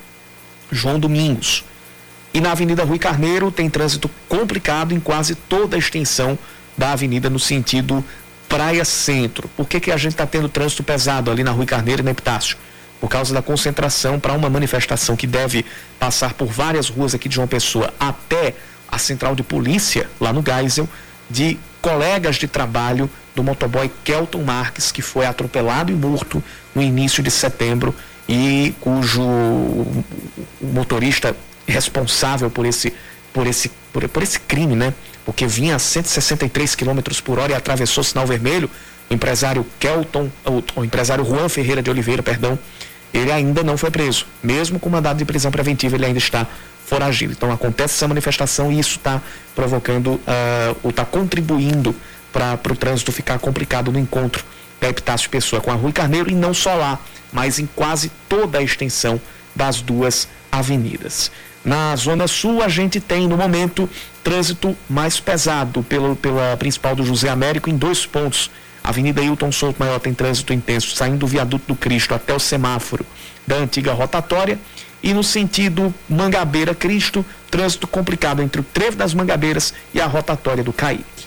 [0.71, 1.63] João Domingos.
[2.35, 6.37] E na Avenida Rui Carneiro tem trânsito complicado em quase toda a extensão
[6.77, 8.05] da avenida no sentido
[8.47, 9.49] Praia Centro.
[9.57, 12.11] Por que, que a gente está tendo trânsito pesado ali na Rui Carneiro e na
[12.11, 12.57] Epitácio?
[12.99, 15.65] Por causa da concentração para uma manifestação que deve
[15.99, 18.55] passar por várias ruas aqui de João Pessoa até
[18.87, 20.87] a central de polícia, lá no Geisel,
[21.29, 27.21] de colegas de trabalho do motoboy Kelton Marques, que foi atropelado e morto no início
[27.21, 27.93] de setembro
[28.27, 29.21] e cujo
[30.61, 31.35] motorista
[31.67, 32.93] responsável por esse,
[33.33, 34.93] por esse, por, por esse crime, né?
[35.25, 38.69] Porque vinha a 163 km por hora e atravessou o sinal vermelho
[39.09, 42.57] o empresário Kelton, o, o empresário Juan Ferreira de Oliveira, perdão,
[43.13, 44.25] ele ainda não foi preso.
[44.43, 46.45] Mesmo com mandado de prisão preventiva, ele ainda está
[46.85, 47.33] foragido.
[47.33, 49.21] Então acontece essa manifestação e isso está
[49.55, 51.95] provocando, uh, ou está contribuindo
[52.31, 54.43] para o trânsito ficar complicado no encontro
[54.81, 56.99] da Epitácio Pessoa com a Rui Carneiro e não só lá,
[57.31, 59.19] mas em quase toda a extensão
[59.55, 61.31] das duas avenidas.
[61.63, 63.89] Na Zona Sul, a gente tem, no momento,
[64.23, 68.51] trânsito mais pesado pela principal do José Américo em dois pontos
[68.85, 73.05] Avenida Hilton Souto Maior tem trânsito intenso saindo do viaduto do Cristo até o semáforo
[73.45, 74.59] da antiga rotatória.
[75.01, 80.63] E no sentido Mangabeira Cristo, trânsito complicado entre o Trevo das Mangabeiras e a rotatória
[80.63, 81.25] do Caique.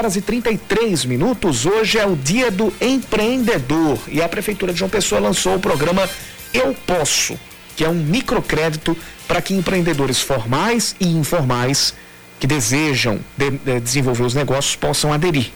[0.00, 1.66] Horas e 33 minutos.
[1.66, 6.08] Hoje é o dia do empreendedor e a Prefeitura de João Pessoa lançou o programa
[6.54, 7.38] Eu Posso,
[7.76, 8.96] que é um microcrédito
[9.28, 11.92] para que empreendedores formais e informais
[12.38, 15.50] que desejam de, de desenvolver os negócios possam aderir.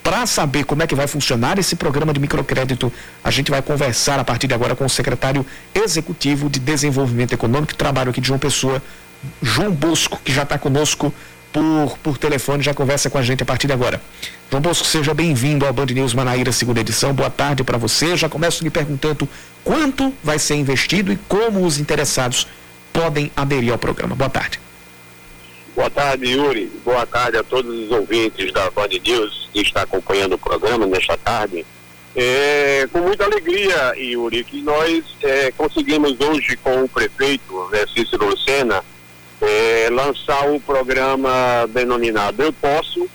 [0.00, 2.92] Para saber como é que vai funcionar esse programa de microcrédito,
[3.24, 7.72] a gente vai conversar a partir de agora com o secretário executivo de Desenvolvimento Econômico
[7.72, 8.80] e Trabalho aqui de João Pessoa,
[9.42, 11.12] João Bosco, que já está conosco
[11.52, 14.00] por, por telefone, já conversa com a gente a partir de agora.
[14.50, 17.12] João Bosco, seja bem-vindo ao Band News Manaíra, segunda edição.
[17.12, 18.16] Boa tarde para você.
[18.16, 19.28] Já começo lhe perguntando
[19.64, 22.46] quanto vai ser investido e como os interessados
[22.92, 24.14] podem aderir ao programa.
[24.14, 24.60] Boa tarde.
[25.74, 26.72] Boa tarde, Yuri.
[26.84, 31.16] Boa tarde a todos os ouvintes da Band News que está acompanhando o programa nesta
[31.16, 31.64] tarde.
[32.16, 38.82] É, com muita alegria, Yuri, que nós é, conseguimos hoje com o prefeito, Cícero Lucena,
[39.40, 43.08] é, lançar o programa denominado Eu Posso.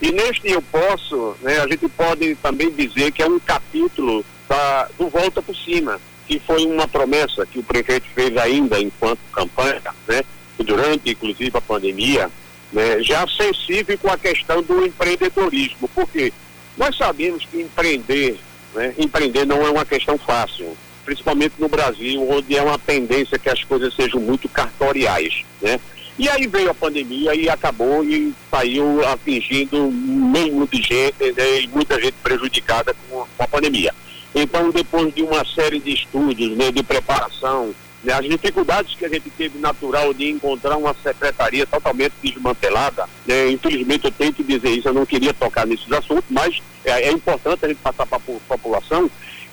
[0.00, 4.88] E neste Eu Posso, né, a gente pode também dizer que é um capítulo da,
[4.98, 9.94] do Volta por Cima, que foi uma promessa que o prefeito fez ainda enquanto campanha,
[10.06, 10.22] né,
[10.58, 12.30] durante inclusive a pandemia,
[12.72, 16.32] né, já sensível com a questão do empreendedorismo, porque
[16.76, 18.38] nós sabemos que empreender,
[18.74, 20.76] né, empreender não é uma questão fácil
[21.08, 25.80] principalmente no Brasil, onde é uma tendência que as coisas sejam muito cartoriais, né?
[26.18, 31.68] E aí veio a pandemia e acabou e saiu atingindo mínimo de gente né, e
[31.68, 33.94] muita gente prejudicada com, com, a pandemia.
[34.34, 37.72] Então, depois de uma série de estudos, né, de preparação,
[38.04, 43.50] né, as dificuldades que a gente teve natural de encontrar uma secretaria totalmente desmantelada, né,
[43.50, 47.12] infelizmente eu tenho que dizer isso, eu não queria tocar nesses assuntos, mas é, é
[47.12, 49.07] importante a gente passar para a população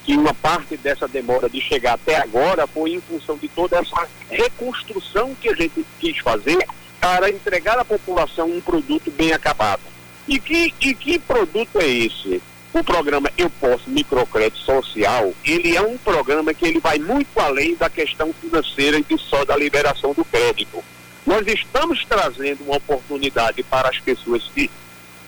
[0.06, 4.08] que uma parte dessa demora de chegar até agora foi em função de toda essa
[4.30, 6.60] reconstrução que a gente quis fazer
[7.00, 9.82] para entregar à população um produto bem acabado.
[10.28, 12.42] E que, e que produto é esse?
[12.72, 17.76] O programa Eu Posso Microcrédito Social, ele é um programa que ele vai muito além
[17.76, 20.84] da questão financeira e só da liberação do crédito.
[21.26, 24.70] Nós estamos trazendo uma oportunidade para as pessoas que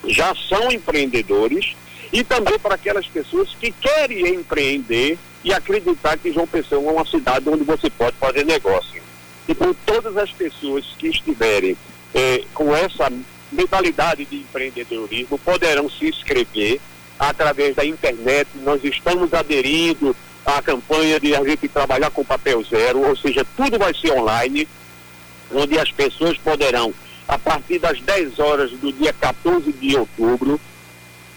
[0.06, 1.74] já são empreendedores,
[2.12, 7.06] e também para aquelas pessoas que querem empreender e acreditar que João Pessoa é uma
[7.06, 9.02] cidade onde você pode fazer negócio.
[9.48, 11.76] Então, todas as pessoas que estiverem
[12.14, 13.10] eh, com essa
[13.50, 16.80] mentalidade de empreendedorismo poderão se inscrever
[17.18, 18.48] através da internet.
[18.62, 23.78] Nós estamos aderindo à campanha de a gente trabalhar com papel zero, ou seja, tudo
[23.78, 24.68] vai ser online,
[25.52, 26.92] onde as pessoas poderão,
[27.26, 30.60] a partir das 10 horas do dia 14 de outubro,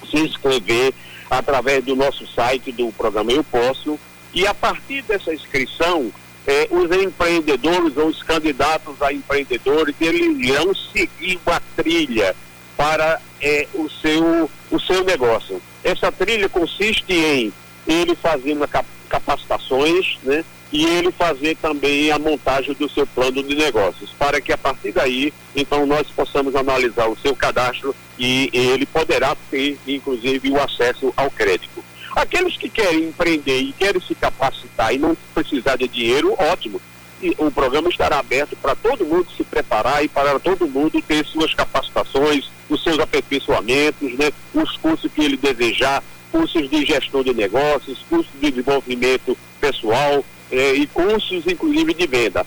[0.10, 0.94] se inscrever
[1.30, 4.00] através do nosso site do programa Eu Posso.
[4.34, 6.12] E a partir dessa inscrição,
[6.48, 12.36] eh, os empreendedores ou os candidatos a empreendedores, eles irão seguir uma trilha
[12.78, 15.62] para eh, o, seu, o seu negócio.
[15.84, 17.54] Essa trilha consiste em
[17.88, 18.16] ele
[18.70, 20.46] cap capacitações, né?
[20.72, 24.94] E ele fazer também a montagem do seu plano de negócios, para que a partir
[24.94, 31.14] daí, então, nós possamos analisar o seu cadastro e ele poderá ter, inclusive, o acesso
[31.18, 31.84] ao crédito.
[32.16, 36.82] Aqueles que querem empreender e querem se capacitar e não precisar de dinheiro, ótimo.
[37.22, 41.26] E o programa estará aberto para todo mundo se preparar e para todo mundo ter
[41.26, 47.34] suas capacitações, os seus aperfeiçoamentos, né, os cursos que ele desejar, cursos de gestão de
[47.34, 52.46] negócios, cursos de desenvolvimento pessoal eh, e cursos, inclusive, de venda.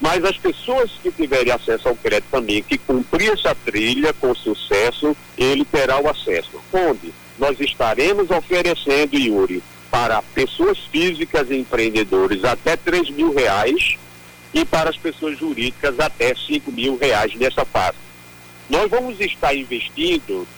[0.00, 5.16] Mas as pessoas que tiverem acesso ao crédito também, que cumprir essa trilha com sucesso,
[5.38, 6.60] ele terá o acesso.
[6.72, 7.12] Onde?
[7.38, 13.96] nós estaremos oferecendo, Yuri, para pessoas físicas e empreendedores até 3 mil reais
[14.52, 17.98] e para as pessoas jurídicas até 5 mil reais nessa fase.
[18.68, 20.48] Nós vamos estar investindo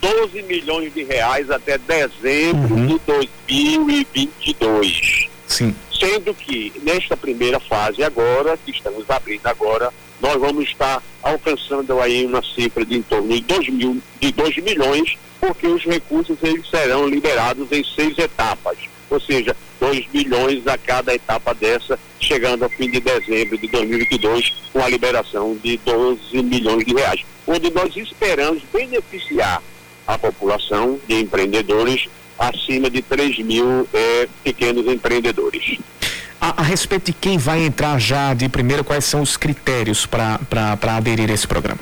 [0.00, 2.86] 12 milhões de reais até dezembro uhum.
[2.86, 5.28] de 2022.
[5.46, 5.74] Sim.
[5.98, 12.24] Sendo que nesta primeira fase agora, que estamos abrindo agora, nós vamos estar alcançando aí
[12.24, 16.68] uma cifra de em torno de 2 mil, de 2 milhões porque os recursos eles
[16.68, 18.76] serão liberados em seis etapas,
[19.08, 24.52] ou seja, 2 bilhões a cada etapa dessa, chegando ao fim de dezembro de 2022,
[24.72, 29.62] com a liberação de 12 milhões de reais, onde nós esperamos beneficiar
[30.06, 32.08] a população de empreendedores
[32.38, 35.78] acima de 3 mil eh, pequenos empreendedores.
[36.40, 40.38] A, a, respeito de quem vai entrar já de primeiro, quais são os critérios para
[40.96, 41.80] aderir a esse programa?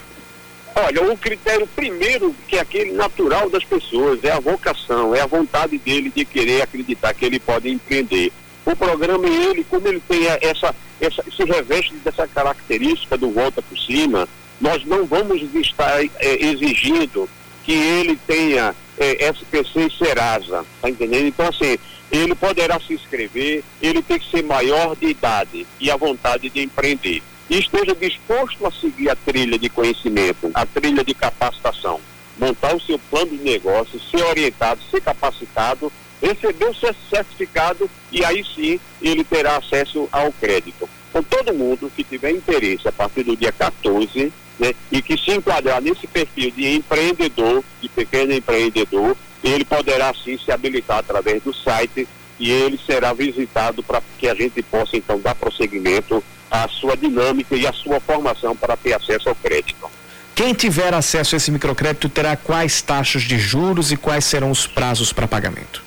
[0.75, 5.27] Olha, o critério primeiro, que é aquele natural das pessoas, é a vocação, é a
[5.27, 8.33] vontade dele de querer acreditar que ele pode empreender.
[8.65, 13.79] O programa, ele, como ele tem essa, essa se reveste dessa característica do volta por
[13.79, 14.29] cima,
[14.61, 17.29] nós não vamos estar é, exigindo
[17.65, 21.27] que ele tenha é, SPC e Serasa, tá entendendo?
[21.27, 21.79] Então, assim,
[22.11, 26.63] ele poderá se inscrever, ele tem que ser maior de idade e a vontade de
[26.63, 32.01] empreender e esteja disposto a seguir a trilha de conhecimento, a trilha de capacitação,
[32.39, 38.25] montar o seu plano de negócio, ser orientado, ser capacitado, receber o seu certificado e
[38.25, 40.89] aí sim ele terá acesso ao crédito.
[41.11, 45.33] Então todo mundo que tiver interesse a partir do dia 14 né, e que se
[45.33, 51.55] enquadrar nesse perfil de empreendedor, de pequeno empreendedor, ele poderá sim se habilitar através do
[51.55, 56.97] site e ele será visitado para que a gente possa então dar prosseguimento à sua
[56.97, 59.91] dinâmica e à sua formação para ter acesso ao crédito.
[60.35, 64.67] Quem tiver acesso a esse microcrédito terá quais taxas de juros e quais serão os
[64.67, 65.83] prazos para pagamento?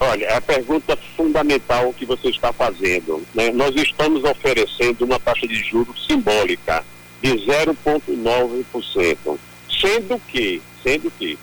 [0.00, 3.22] Olha, é a pergunta fundamental que você está fazendo.
[3.34, 3.50] Né?
[3.50, 6.84] Nós estamos oferecendo uma taxa de juros simbólica
[7.22, 9.38] de 0,9%,
[9.80, 11.38] sendo que, sendo que,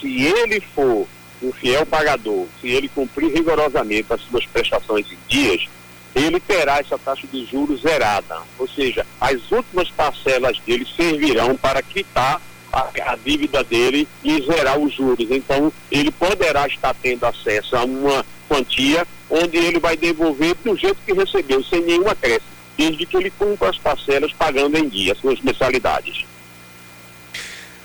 [0.00, 1.06] se ele for
[1.42, 5.68] um fiel pagador, se ele cumprir rigorosamente as suas prestações em dias,
[6.14, 8.38] ele terá essa taxa de juros zerada.
[8.58, 12.40] Ou seja, as últimas parcelas dele servirão para quitar
[12.72, 15.26] a, a, dívida dele e zerar os juros.
[15.30, 20.96] Então, ele poderá estar tendo acesso a uma quantia onde ele vai devolver do jeito
[21.04, 25.18] que recebeu, sem nenhum acréscimo, desde que ele cumpra as parcelas pagando em dia as
[25.18, 26.24] suas mensalidades.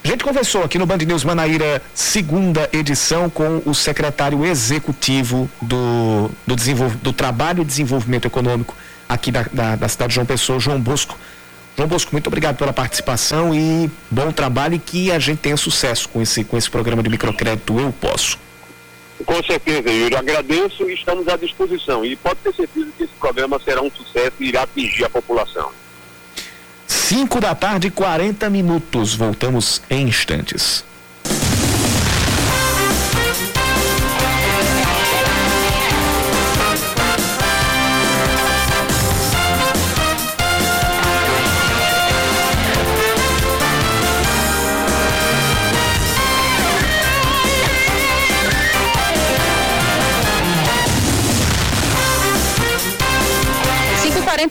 [0.03, 6.31] A gente conversou aqui no Band News Manaíra, segunda edição, com o secretário executivo do,
[6.45, 6.55] do,
[7.03, 8.75] do Trabalho e Desenvolvimento Econômico
[9.07, 11.15] aqui da, da, da cidade de João Pessoa, João Bosco.
[11.77, 16.09] João Bosco, muito obrigado pela participação e bom trabalho e que a gente tenha sucesso
[16.09, 18.39] com esse, com esse programa de microcrédito Eu Posso.
[19.25, 20.15] Com certeza, Yuri.
[20.15, 22.03] Agradeço e estamos à disposição.
[22.05, 25.71] E pode ter certeza que esse programa será um sucesso e irá atingir a população.
[26.87, 29.15] 5 da tarde, 40 minutos.
[29.15, 30.83] Voltamos em instantes.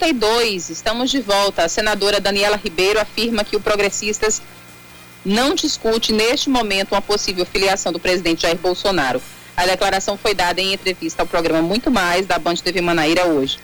[0.01, 1.62] 42, estamos de volta.
[1.62, 4.40] A senadora Daniela Ribeiro afirma que o Progressistas
[5.22, 9.20] não discute neste momento uma possível filiação do presidente Jair Bolsonaro.
[9.55, 13.59] A declaração foi dada em entrevista ao programa Muito Mais da Band TV Manaíra hoje.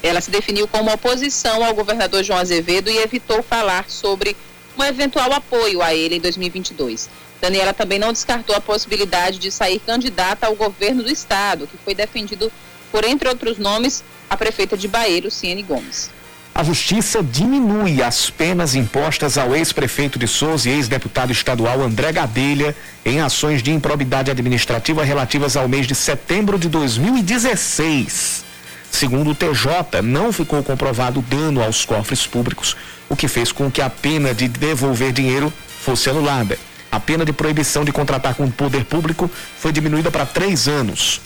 [0.00, 4.36] Ela se definiu como oposição ao governador João Azevedo e evitou falar sobre
[4.78, 7.10] um eventual apoio a ele em 2022.
[7.40, 11.96] Daniela também não descartou a possibilidade de sair candidata ao governo do estado, que foi
[11.96, 12.50] defendido
[12.92, 16.08] por, entre outros nomes, a prefeita de Baeiro, Ciene Gomes.
[16.54, 22.74] A Justiça diminui as penas impostas ao ex-prefeito de Souza e ex-deputado estadual André Gadelha
[23.04, 28.44] em ações de improbidade administrativa relativas ao mês de setembro de 2016.
[28.90, 32.76] Segundo o TJ, não ficou comprovado dano aos cofres públicos,
[33.08, 35.52] o que fez com que a pena de devolver dinheiro
[35.82, 36.58] fosse anulada.
[36.90, 41.20] A pena de proibição de contratar com o poder público foi diminuída para três anos.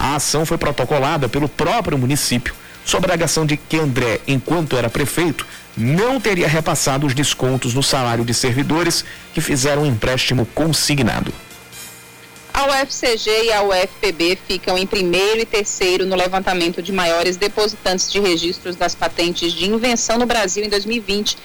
[0.00, 2.54] A ação foi protocolada pelo próprio município
[2.86, 5.46] sobre a alegação de que André, enquanto era prefeito,
[5.76, 11.30] não teria repassado os descontos no salário de servidores que fizeram um empréstimo consignado.
[12.54, 18.10] A UFCG e a UFPB ficam em primeiro e terceiro no levantamento de maiores depositantes
[18.10, 21.36] de registros das patentes de invenção no Brasil em 2020,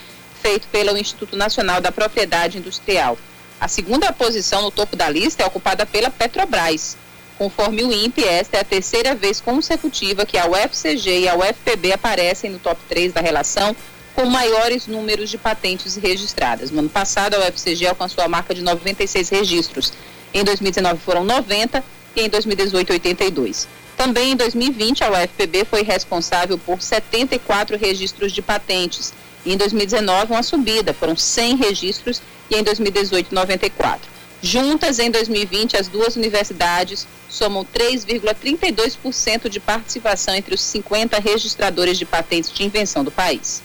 [0.42, 3.18] feito pelo Instituto Nacional da Propriedade Industrial.
[3.60, 6.98] A segunda posição no topo da lista é ocupada pela Petrobras.
[7.38, 11.92] Conforme o INPE, esta é a terceira vez consecutiva que a UFCG e a UFPB
[11.92, 13.76] aparecem no top 3 da relação
[14.16, 16.72] com maiores números de patentes registradas.
[16.72, 19.92] No ano passado, a UFCG alcançou a marca de 96 registros.
[20.34, 21.84] Em 2019 foram 90
[22.16, 23.68] e em 2018 82.
[23.98, 29.14] Também em 2020 a UFPB foi responsável por 74 registros de patentes.
[29.46, 34.15] E em 2019 uma subida, foram 100 registros e em 2018 94.
[34.42, 42.06] Juntas, em 2020, as duas universidades somam 3,32% de participação entre os 50 registradores de
[42.06, 43.62] patentes de invenção do país.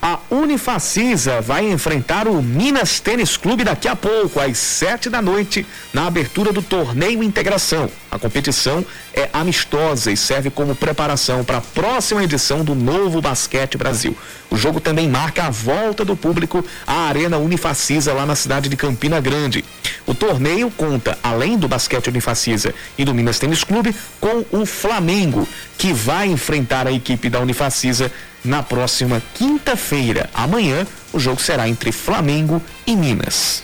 [0.00, 5.66] A Unifacisa vai enfrentar o Minas Tênis Clube daqui a pouco, às sete da noite,
[5.92, 7.90] na abertura do torneio Integração.
[8.16, 13.76] A competição é amistosa e serve como preparação para a próxima edição do Novo Basquete
[13.76, 14.16] Brasil.
[14.50, 18.76] O jogo também marca a volta do público à Arena Unifacisa lá na cidade de
[18.76, 19.62] Campina Grande.
[20.06, 25.46] O torneio conta, além do basquete Unifacisa e do Minas Tênis Clube, com o Flamengo,
[25.76, 28.10] que vai enfrentar a equipe da Unifacisa
[28.42, 30.30] na próxima quinta-feira.
[30.32, 33.62] Amanhã, o jogo será entre Flamengo e Minas.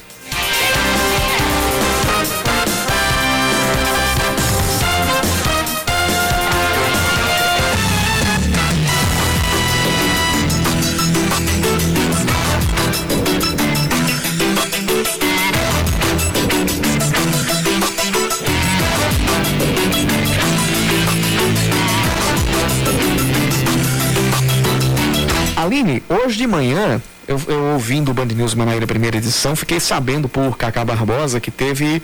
[26.12, 30.56] Hoje de manhã, eu, eu ouvindo o Band News Manaíra primeira edição, fiquei sabendo por
[30.56, 32.02] Cacá Barbosa que teve,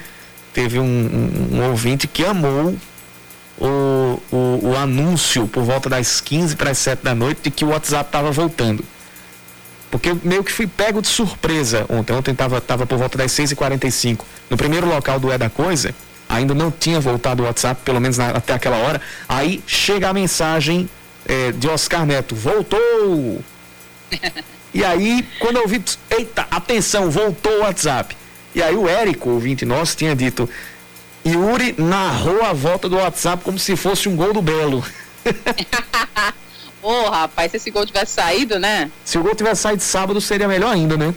[0.53, 2.77] teve um, um, um ouvinte que amou
[3.59, 7.65] o, o, o, anúncio por volta das 15 para as 7 da noite de que
[7.65, 8.85] o WhatsApp estava voltando.
[9.91, 12.13] Porque meio que fui pego de surpresa ontem.
[12.13, 14.21] Ontem estava tava por volta das 6h45.
[14.51, 15.95] No primeiro local do É da Coisa,
[16.29, 19.01] ainda não tinha voltado o WhatsApp, pelo menos na, até aquela hora.
[19.29, 20.89] Aí chega a mensagem
[21.27, 23.43] é, de Oscar Neto, voltou!
[24.73, 28.17] e aí, quando eu vi, eita, atenção, voltou o WhatsApp.
[28.55, 30.49] E aí o Érico, ouvinte nosso, tinha dito,
[31.25, 34.85] Yuri narrou a volta do WhatsApp como se fosse um gol do Belo.
[36.81, 38.91] Ô, oh, rapaz, se esse gol tivesse saído, né?
[39.05, 41.15] Se o gol tivesse saído sábado, seria melhor ainda, né?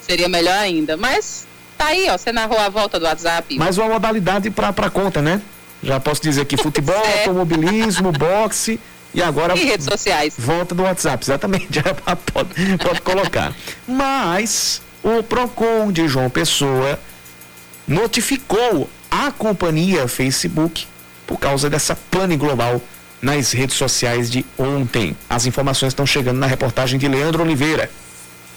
[0.00, 0.96] Seria melhor ainda.
[0.96, 1.46] Mas
[1.78, 3.56] tá aí, ó, você narrou a volta do WhatsApp.
[3.58, 5.40] Mais uma modalidade pra, pra conta, né?
[5.82, 8.78] Já posso dizer que futebol, automobilismo, boxe
[9.14, 9.56] e agora.
[9.56, 10.34] E redes sociais.
[10.38, 11.68] Volta do WhatsApp, exatamente.
[12.32, 13.54] pode, pode colocar.
[13.86, 16.98] Mas o PROCON de João Pessoa
[17.86, 20.86] notificou a companhia Facebook
[21.26, 22.80] por causa dessa pane global
[23.20, 25.16] nas redes sociais de ontem.
[25.30, 27.90] As informações estão chegando na reportagem de Leandro Oliveira.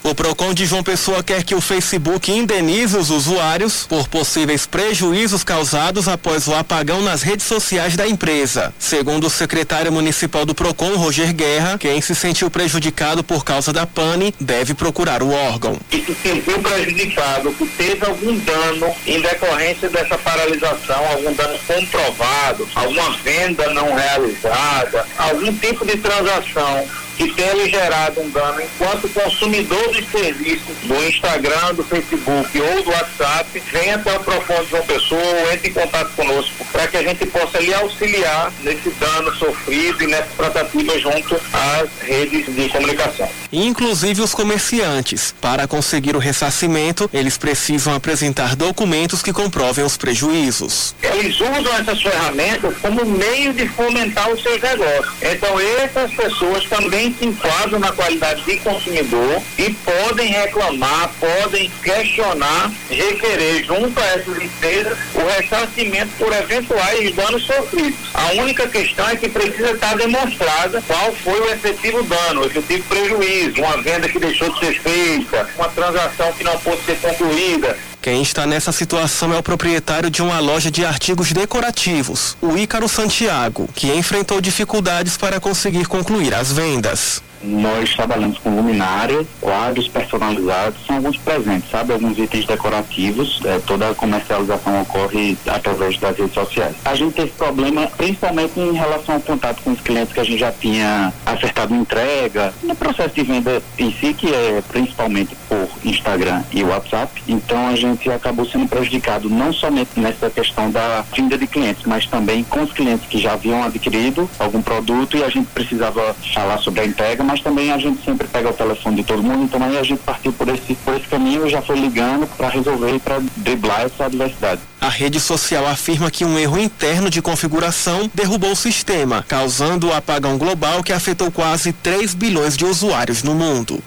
[0.06, 5.44] O Procon de João Pessoa quer que o Facebook indenize os usuários por possíveis prejuízos
[5.44, 8.72] causados após o apagão nas redes sociais da empresa.
[8.78, 13.88] Segundo o secretário municipal do Procon, Roger Guerra, quem se sentiu prejudicado por causa da
[13.88, 15.76] pane deve procurar o órgão.
[15.90, 22.70] Que se sentiu prejudicado, que teve algum dano em decorrência dessa paralisação, algum dano comprovado,
[22.76, 26.88] alguma venda não realizada, algum tipo de transação
[27.18, 32.90] que tenha gerado um dano enquanto consumidor dos serviços do Instagram, do Facebook ou do
[32.90, 37.04] WhatsApp, venha até o Profundo João Pessoa ou entre em contato conosco para que a
[37.04, 43.30] gente possa lhe auxiliar nesse dano sofrido e nessa tratativa junto às redes de comunicação.
[43.52, 45.34] Inclusive os comerciantes.
[45.40, 50.96] Para conseguir o ressarcimento, eles precisam apresentar documentos que comprovem os prejuízos.
[51.02, 55.16] Eles usam essas ferramentas como meio de fomentar os seus negócios.
[55.22, 62.72] Então, essas pessoas também se enquadram na qualidade de consumidor e podem reclamar, podem questionar,
[62.90, 68.00] requerer junto a essas empresas o ressarcimento por eventuais danos sofridos.
[68.14, 72.84] A única questão é que precisa estar demonstrada qual foi o efetivo dano, o efetivo
[72.88, 77.78] prejuízo, uma venda que deixou de ser feita, uma transação que não pôde ser concluída.
[78.06, 82.88] Quem está nessa situação é o proprietário de uma loja de artigos decorativos, o Ícaro
[82.88, 87.24] Santiago, que enfrentou dificuldades para conseguir concluir as vendas.
[87.44, 91.94] Nós trabalhamos com luminária, quadros personalizados, são alguns presentes, sabe?
[91.94, 93.42] Alguns itens decorativos.
[93.46, 96.76] É, toda a comercialização ocorre através das redes sociais.
[96.84, 100.40] A gente teve problema principalmente em relação ao contato com os clientes que a gente
[100.40, 106.44] já tinha acertado entrega, no processo de venda em si, que é principalmente por Instagram
[106.52, 107.22] e WhatsApp.
[107.28, 112.06] Então a gente acabou sendo prejudicado não somente nessa questão da vinda de clientes, mas
[112.06, 116.58] também com os clientes que já haviam adquirido algum produto e a gente precisava falar
[116.58, 119.62] sobre a entrega, mas também a gente sempre pega o telefone de todo mundo, então
[119.64, 122.96] aí a gente partiu por esse, por esse caminho e já foi ligando para resolver
[122.96, 124.62] e para driblar essa adversidade.
[124.80, 129.94] A rede social afirma que um erro interno de configuração derrubou o sistema, causando o
[129.94, 133.84] apagão global que afetou quase 3 bilhões de usuários no mundo.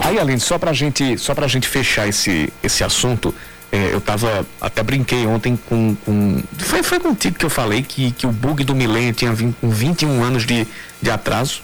[0.00, 3.32] Aí, Aline, só pra gente, só pra gente fechar esse, esse assunto,
[3.72, 8.10] é, eu tava, até brinquei ontem com, com foi, foi contigo que eu falei que,
[8.10, 10.66] que o bug do milênio tinha vindo com 21 anos de,
[11.00, 11.62] de atraso.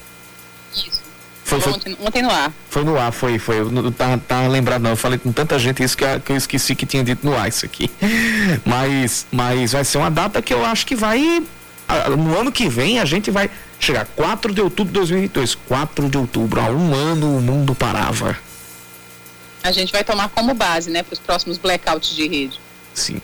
[0.73, 1.07] Isso.
[1.45, 2.53] Foi, foi, ontem, ontem no ar.
[2.71, 3.61] Foi no ar, foi, foi.
[3.61, 4.91] Eu não tá, tá lembrado não.
[4.91, 7.49] Eu falei com tanta gente isso que, que eu esqueci que tinha dito no ar
[7.49, 7.91] isso aqui.
[8.65, 11.43] Mas, mas vai ser uma data que eu acho que vai.
[12.19, 13.49] No ano que vem a gente vai
[13.79, 15.55] chegar 4 de outubro de 2022.
[15.55, 18.37] 4 de outubro, há um ano o mundo parava.
[19.67, 22.61] A gente vai tomar como base, né, para os próximos blackouts de rede.
[22.95, 23.21] Sim.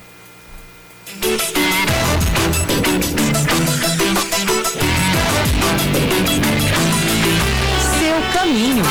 [8.01, 8.83] Seu caminho.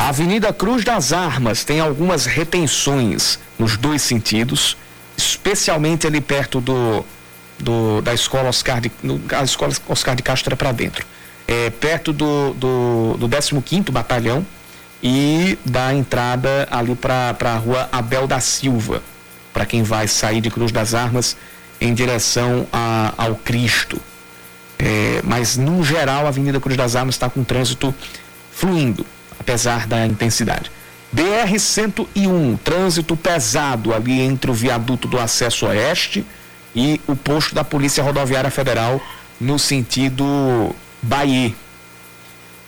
[0.00, 4.74] A Avenida Cruz das Armas tem algumas retenções nos dois sentidos,
[5.42, 7.04] especialmente ali perto do,
[7.58, 11.04] do da escola Oscar de, no, a escola Oscar de Castro para dentro,
[11.48, 14.46] é, perto do, do, do 15º Batalhão
[15.02, 19.02] e da entrada ali para a rua Abel da Silva,
[19.52, 21.36] para quem vai sair de Cruz das Armas
[21.80, 24.00] em direção a, ao Cristo.
[24.78, 27.92] É, mas, no geral, a Avenida Cruz das Armas está com trânsito
[28.52, 29.04] fluindo,
[29.38, 30.70] apesar da intensidade.
[31.14, 36.24] BR-101, trânsito pesado ali entre o viaduto do acesso oeste
[36.74, 39.00] e o posto da Polícia Rodoviária Federal
[39.38, 41.52] no sentido Bahia.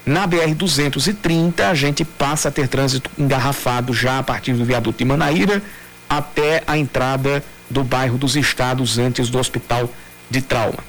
[0.04, 5.04] Na BR-230, a gente passa a ter trânsito engarrafado já a partir do viaduto de
[5.04, 5.62] Manaíra
[6.08, 9.88] até a entrada do bairro dos Estados antes do Hospital
[10.28, 10.84] de Trauma.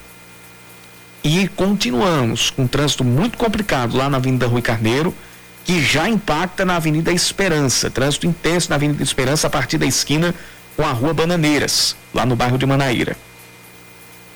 [1.24, 5.14] E continuamos com trânsito muito complicado lá na Avenida Rui Carneiro,
[5.66, 7.90] que já impacta na Avenida Esperança.
[7.90, 10.32] Trânsito intenso na Avenida Esperança a partir da esquina
[10.76, 13.16] com a Rua Bananeiras, lá no bairro de Manaíra.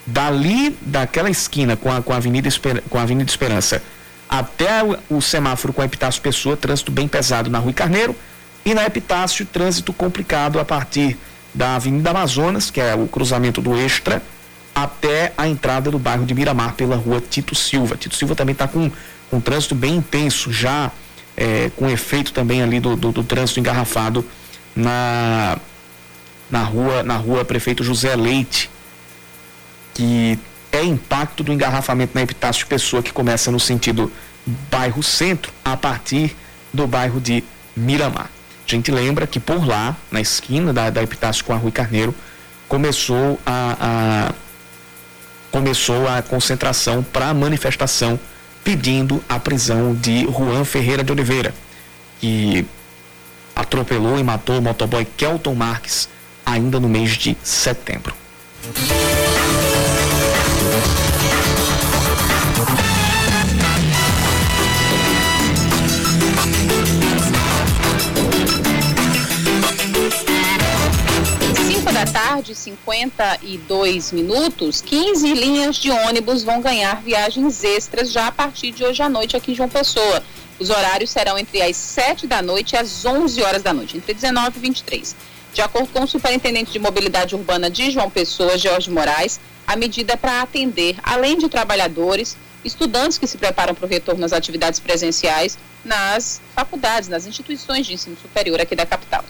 [0.05, 3.81] Dali, daquela esquina com a, com a, Avenida, Esper, com a Avenida Esperança
[4.29, 8.15] até o, semáforo com a Epitácio Pessoa, trânsito bem pesado na Rui Carneiro.
[8.65, 11.17] E na Epitácio, trânsito complicado a partir
[11.55, 14.23] da Avenida Amazonas, que é o cruzamento do Extra,
[14.75, 17.97] até a entrada do bairro de Miramar pela rua Tito Silva.
[17.97, 18.91] Tito Silva também está com
[19.33, 20.93] um trânsito bem intenso, já
[21.37, 24.25] é, com efeito também ali do, do, do, trânsito engarrafado
[24.75, 25.59] na,
[26.51, 28.71] na, rua, na rua Prefeito José Leite,
[29.95, 30.39] que
[30.73, 34.13] é impacto do engarrafamento na Epitácio Pessoa, que começa no sentido
[34.71, 36.37] bairro centro, a partir
[36.73, 37.43] do bairro de
[37.77, 38.31] Miramar.
[38.67, 42.15] A gente lembra que por lá, na esquina da, da Epitácio com a Rui Carneiro,
[42.69, 44.35] começou a, a
[45.51, 48.19] começou a concentração para a manifestação
[48.65, 51.55] pedindo a prisão de Juan Ferreira de Oliveira,
[52.21, 52.67] que
[53.55, 56.09] atropelou e matou o motoboy Kelton Marques
[56.45, 58.15] ainda no mês de setembro.
[72.41, 78.83] Tarde, 52 minutos, 15 linhas de ônibus vão ganhar viagens extras já a partir de
[78.83, 80.23] hoje à noite aqui em João Pessoa.
[80.59, 84.15] Os horários serão entre as 7 da noite e as 11 horas da noite, entre
[84.15, 85.17] 19 e 23.
[85.53, 90.15] De acordo com o superintendente de mobilidade urbana de João Pessoa, Jorge Moraes, a medida
[90.15, 94.81] é para atender, além de trabalhadores, estudantes que se preparam para o retorno às atividades
[94.81, 99.25] presenciais nas faculdades, nas instituições de ensino superior aqui da capital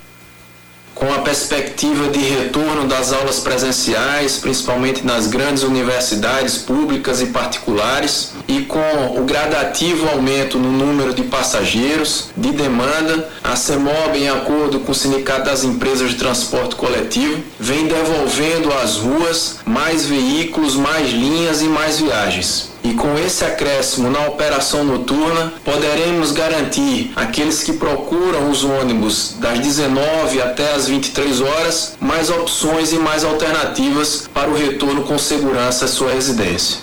[1.01, 8.33] com a perspectiva de retorno das aulas presenciais, principalmente nas grandes universidades públicas e particulares,
[8.47, 14.81] e com o gradativo aumento no número de passageiros, de demanda, a CEMOB, em acordo
[14.81, 21.11] com o Sindicato das Empresas de Transporte Coletivo, vem devolvendo às ruas mais veículos, mais
[21.11, 22.70] linhas e mais viagens.
[22.83, 29.59] E com esse acréscimo na operação noturna, poderemos garantir aqueles que procuram os ônibus das
[29.59, 35.85] 19 até as 23 horas mais opções e mais alternativas para o retorno com segurança
[35.85, 36.79] à sua residência.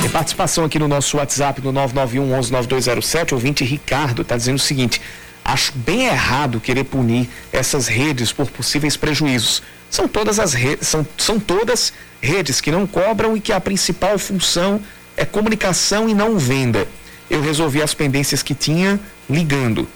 [0.00, 3.34] Tem participação aqui no nosso WhatsApp no 991 11 9207.
[3.34, 5.00] O ouvinte Ricardo está dizendo o seguinte:
[5.44, 9.62] acho bem errado querer punir essas redes por possíveis prejuízos.
[9.88, 14.18] São todas as redes, são, são todas redes que não cobram e que a principal
[14.18, 14.80] função
[15.16, 16.88] é comunicação e não venda.
[17.30, 19.00] Eu resolvi as pendências que tinha
[19.30, 19.88] ligando.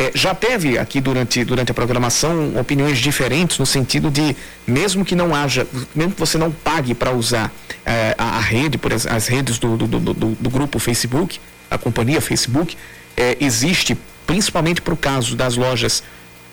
[0.00, 4.34] É, já teve aqui durante, durante a programação opiniões diferentes no sentido de,
[4.66, 7.52] mesmo que não haja, mesmo que você não pague para usar
[7.84, 11.38] é, a, a, rede, por as, as redes do, do, do, do, grupo Facebook,
[11.70, 12.78] a companhia Facebook,
[13.14, 13.94] é, existe,
[14.26, 16.02] principalmente para o caso das lojas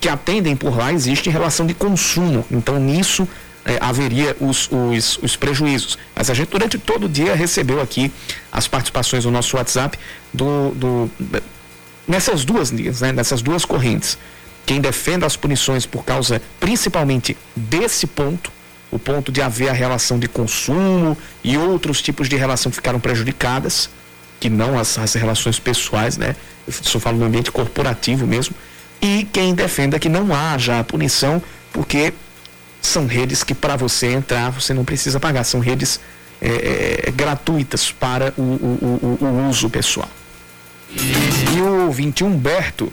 [0.02, 2.46] que atendem por lá, existe relação de consumo.
[2.52, 3.26] Então, nisso
[3.64, 5.98] é, haveria os, os, os, prejuízos.
[6.14, 8.12] Mas a gente, durante todo o dia, recebeu aqui
[8.52, 9.98] as participações no nosso WhatsApp
[10.34, 11.12] do, do
[12.08, 14.18] nessas duas linhas, né, nessas duas correntes.
[14.66, 18.52] Quem defende as punições por causa principalmente desse ponto,
[18.92, 23.00] o ponto de haver a relação de consumo e outros tipos de relação que ficaram
[23.00, 23.90] prejudicadas,
[24.40, 26.36] que não as, as relações pessoais, né?
[26.66, 28.56] Eu só falo no ambiente corporativo mesmo.
[29.02, 31.42] E quem defenda que não haja a punição,
[31.72, 32.14] porque
[32.82, 36.00] são redes que para você entrar você não precisa pagar, são redes
[36.42, 40.10] é, é, gratuitas para o, o, o, o uso pessoal.
[41.56, 42.92] E o 21 Humberto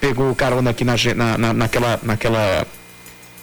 [0.00, 0.96] pegou carona aqui na,
[1.38, 2.66] na, naquela, naquela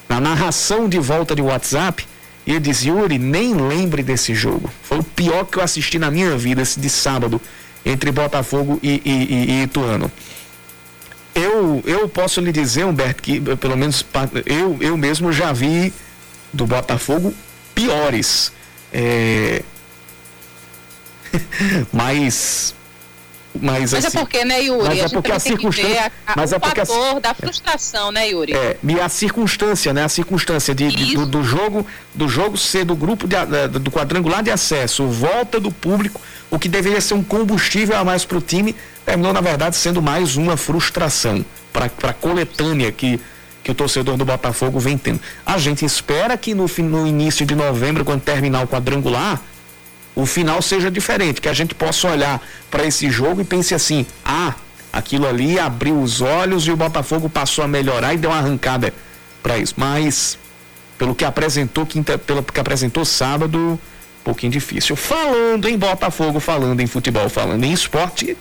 [0.10, 2.06] na narração de volta de WhatsApp
[2.46, 4.70] e ele diz, Yuri, nem lembre desse jogo.
[4.82, 7.40] Foi o pior que eu assisti na minha vida, esse de sábado,
[7.86, 10.12] entre Botafogo e, e, e, e Ituano.
[11.36, 14.04] Eu, eu posso lhe dizer, Humberto, que pelo menos
[14.46, 15.94] eu, eu mesmo já vi
[16.52, 17.34] do Botafogo
[17.76, 18.52] piores.
[18.92, 19.62] É...
[21.94, 22.74] mas
[23.56, 24.88] mas, mas é assim, é porque, né, Yuri?
[24.88, 26.12] Mas é porque a circunstância.
[26.36, 28.54] Mas o é porque fator a, da frustração, né, Yuri?
[28.54, 30.04] É, e a circunstância, né?
[30.04, 33.36] A circunstância de, de do, do, jogo, do jogo ser do grupo de,
[33.80, 36.22] do quadrangular de acesso, volta do público,
[36.52, 38.76] o que deveria ser um combustível a mais para o time,
[39.06, 41.44] terminou, na verdade, sendo mais uma frustração
[41.74, 43.20] para a coletânea que,
[43.64, 45.20] que o torcedor do Botafogo vem tendo.
[45.46, 49.42] A gente espera que no, no início de novembro, quando terminar o quadrangular,
[50.22, 54.06] o final seja diferente, que a gente possa olhar para esse jogo e pense assim:
[54.24, 54.54] ah,
[54.92, 58.94] aquilo ali abriu os olhos e o Botafogo passou a melhorar e deu uma arrancada
[59.42, 59.74] para isso.
[59.78, 60.38] Mas
[60.98, 64.96] pelo que apresentou quinta, pelo que apresentou sábado, um pouquinho difícil.
[64.96, 68.38] Falando em Botafogo, falando em futebol, falando em esporte.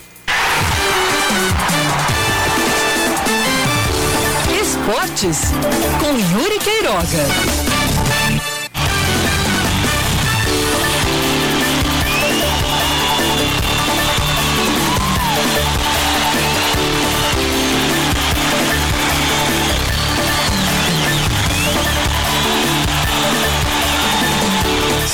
[4.61, 5.39] Esportes
[6.01, 7.68] com Yuri Queiroga.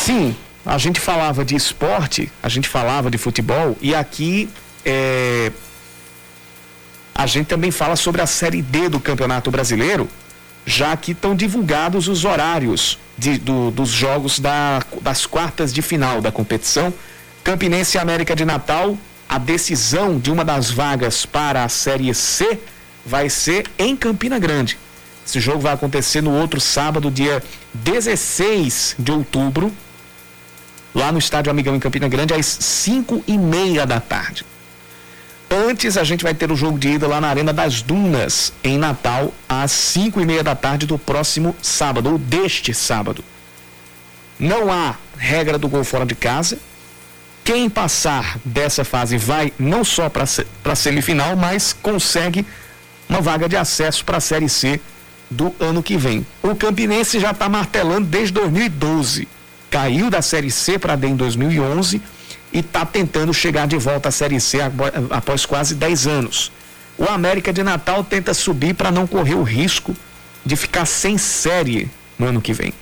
[0.05, 0.37] Tim,
[0.67, 4.51] a gente falava de esporte, a gente falava de futebol e aqui
[4.85, 5.51] é,
[7.15, 10.07] a gente também fala sobre a Série D do Campeonato Brasileiro,
[10.67, 16.21] já que estão divulgados os horários de, do, dos jogos da, das quartas de final
[16.21, 16.93] da competição.
[17.43, 22.59] Campinense e América de Natal, a decisão de uma das vagas para a Série C
[23.07, 24.77] vai ser em Campina Grande.
[25.27, 27.43] Esse jogo vai acontecer no outro sábado, dia
[27.73, 29.73] 16 de outubro,
[30.95, 34.45] lá no Estádio Amigão em Campina Grande, às 5 e meia da tarde.
[35.51, 38.79] Antes, a gente vai ter o jogo de ida lá na Arena das Dunas, em
[38.79, 43.25] Natal, às 5 e meia da tarde do próximo sábado, ou deste sábado.
[44.39, 46.59] Não há regra do gol fora de casa.
[47.45, 52.45] Quem passar dessa fase vai não só para a semifinal, mas consegue
[53.09, 54.81] uma vaga de acesso para a Série C
[55.31, 56.27] do ano que vem.
[56.43, 59.29] O Campinense já está martelando desde 2012.
[59.75, 62.01] Caiu da Série C para D em 2011
[62.53, 64.61] e está tentando chegar de volta à Série C
[65.11, 66.53] após quase 10 anos.
[66.97, 69.93] O América de Natal tenta subir para não correr o risco
[70.47, 72.73] de ficar sem série no ano que vem.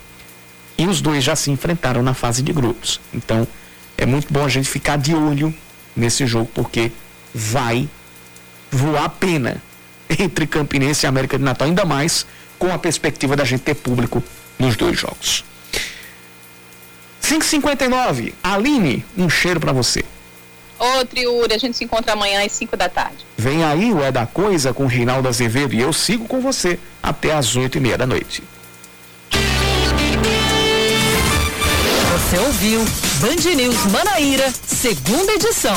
[0.76, 3.00] E os dois já se enfrentaram na fase de grupos.
[3.14, 3.48] Então,
[3.96, 5.54] é muito bom a gente ficar de olho
[5.96, 6.92] nesse jogo, porque
[7.32, 7.88] vai
[8.70, 9.62] voar a pena
[10.10, 12.26] entre Campinense e América de Natal, ainda mais
[12.58, 14.22] com a perspectiva da gente ter público
[14.58, 15.42] nos dois jogos.
[17.22, 18.34] 559.
[18.42, 20.04] Aline, um cheiro para você.
[20.78, 23.24] Outro, Yuri, a gente se encontra amanhã às 5 da tarde.
[23.36, 27.32] Vem aí o É da Coisa com Reinaldo Azevedo e eu sigo com você até
[27.32, 28.42] às 8 e meia da noite.
[32.12, 32.84] Você ouviu
[33.20, 35.76] Band News Manaíra, segunda edição.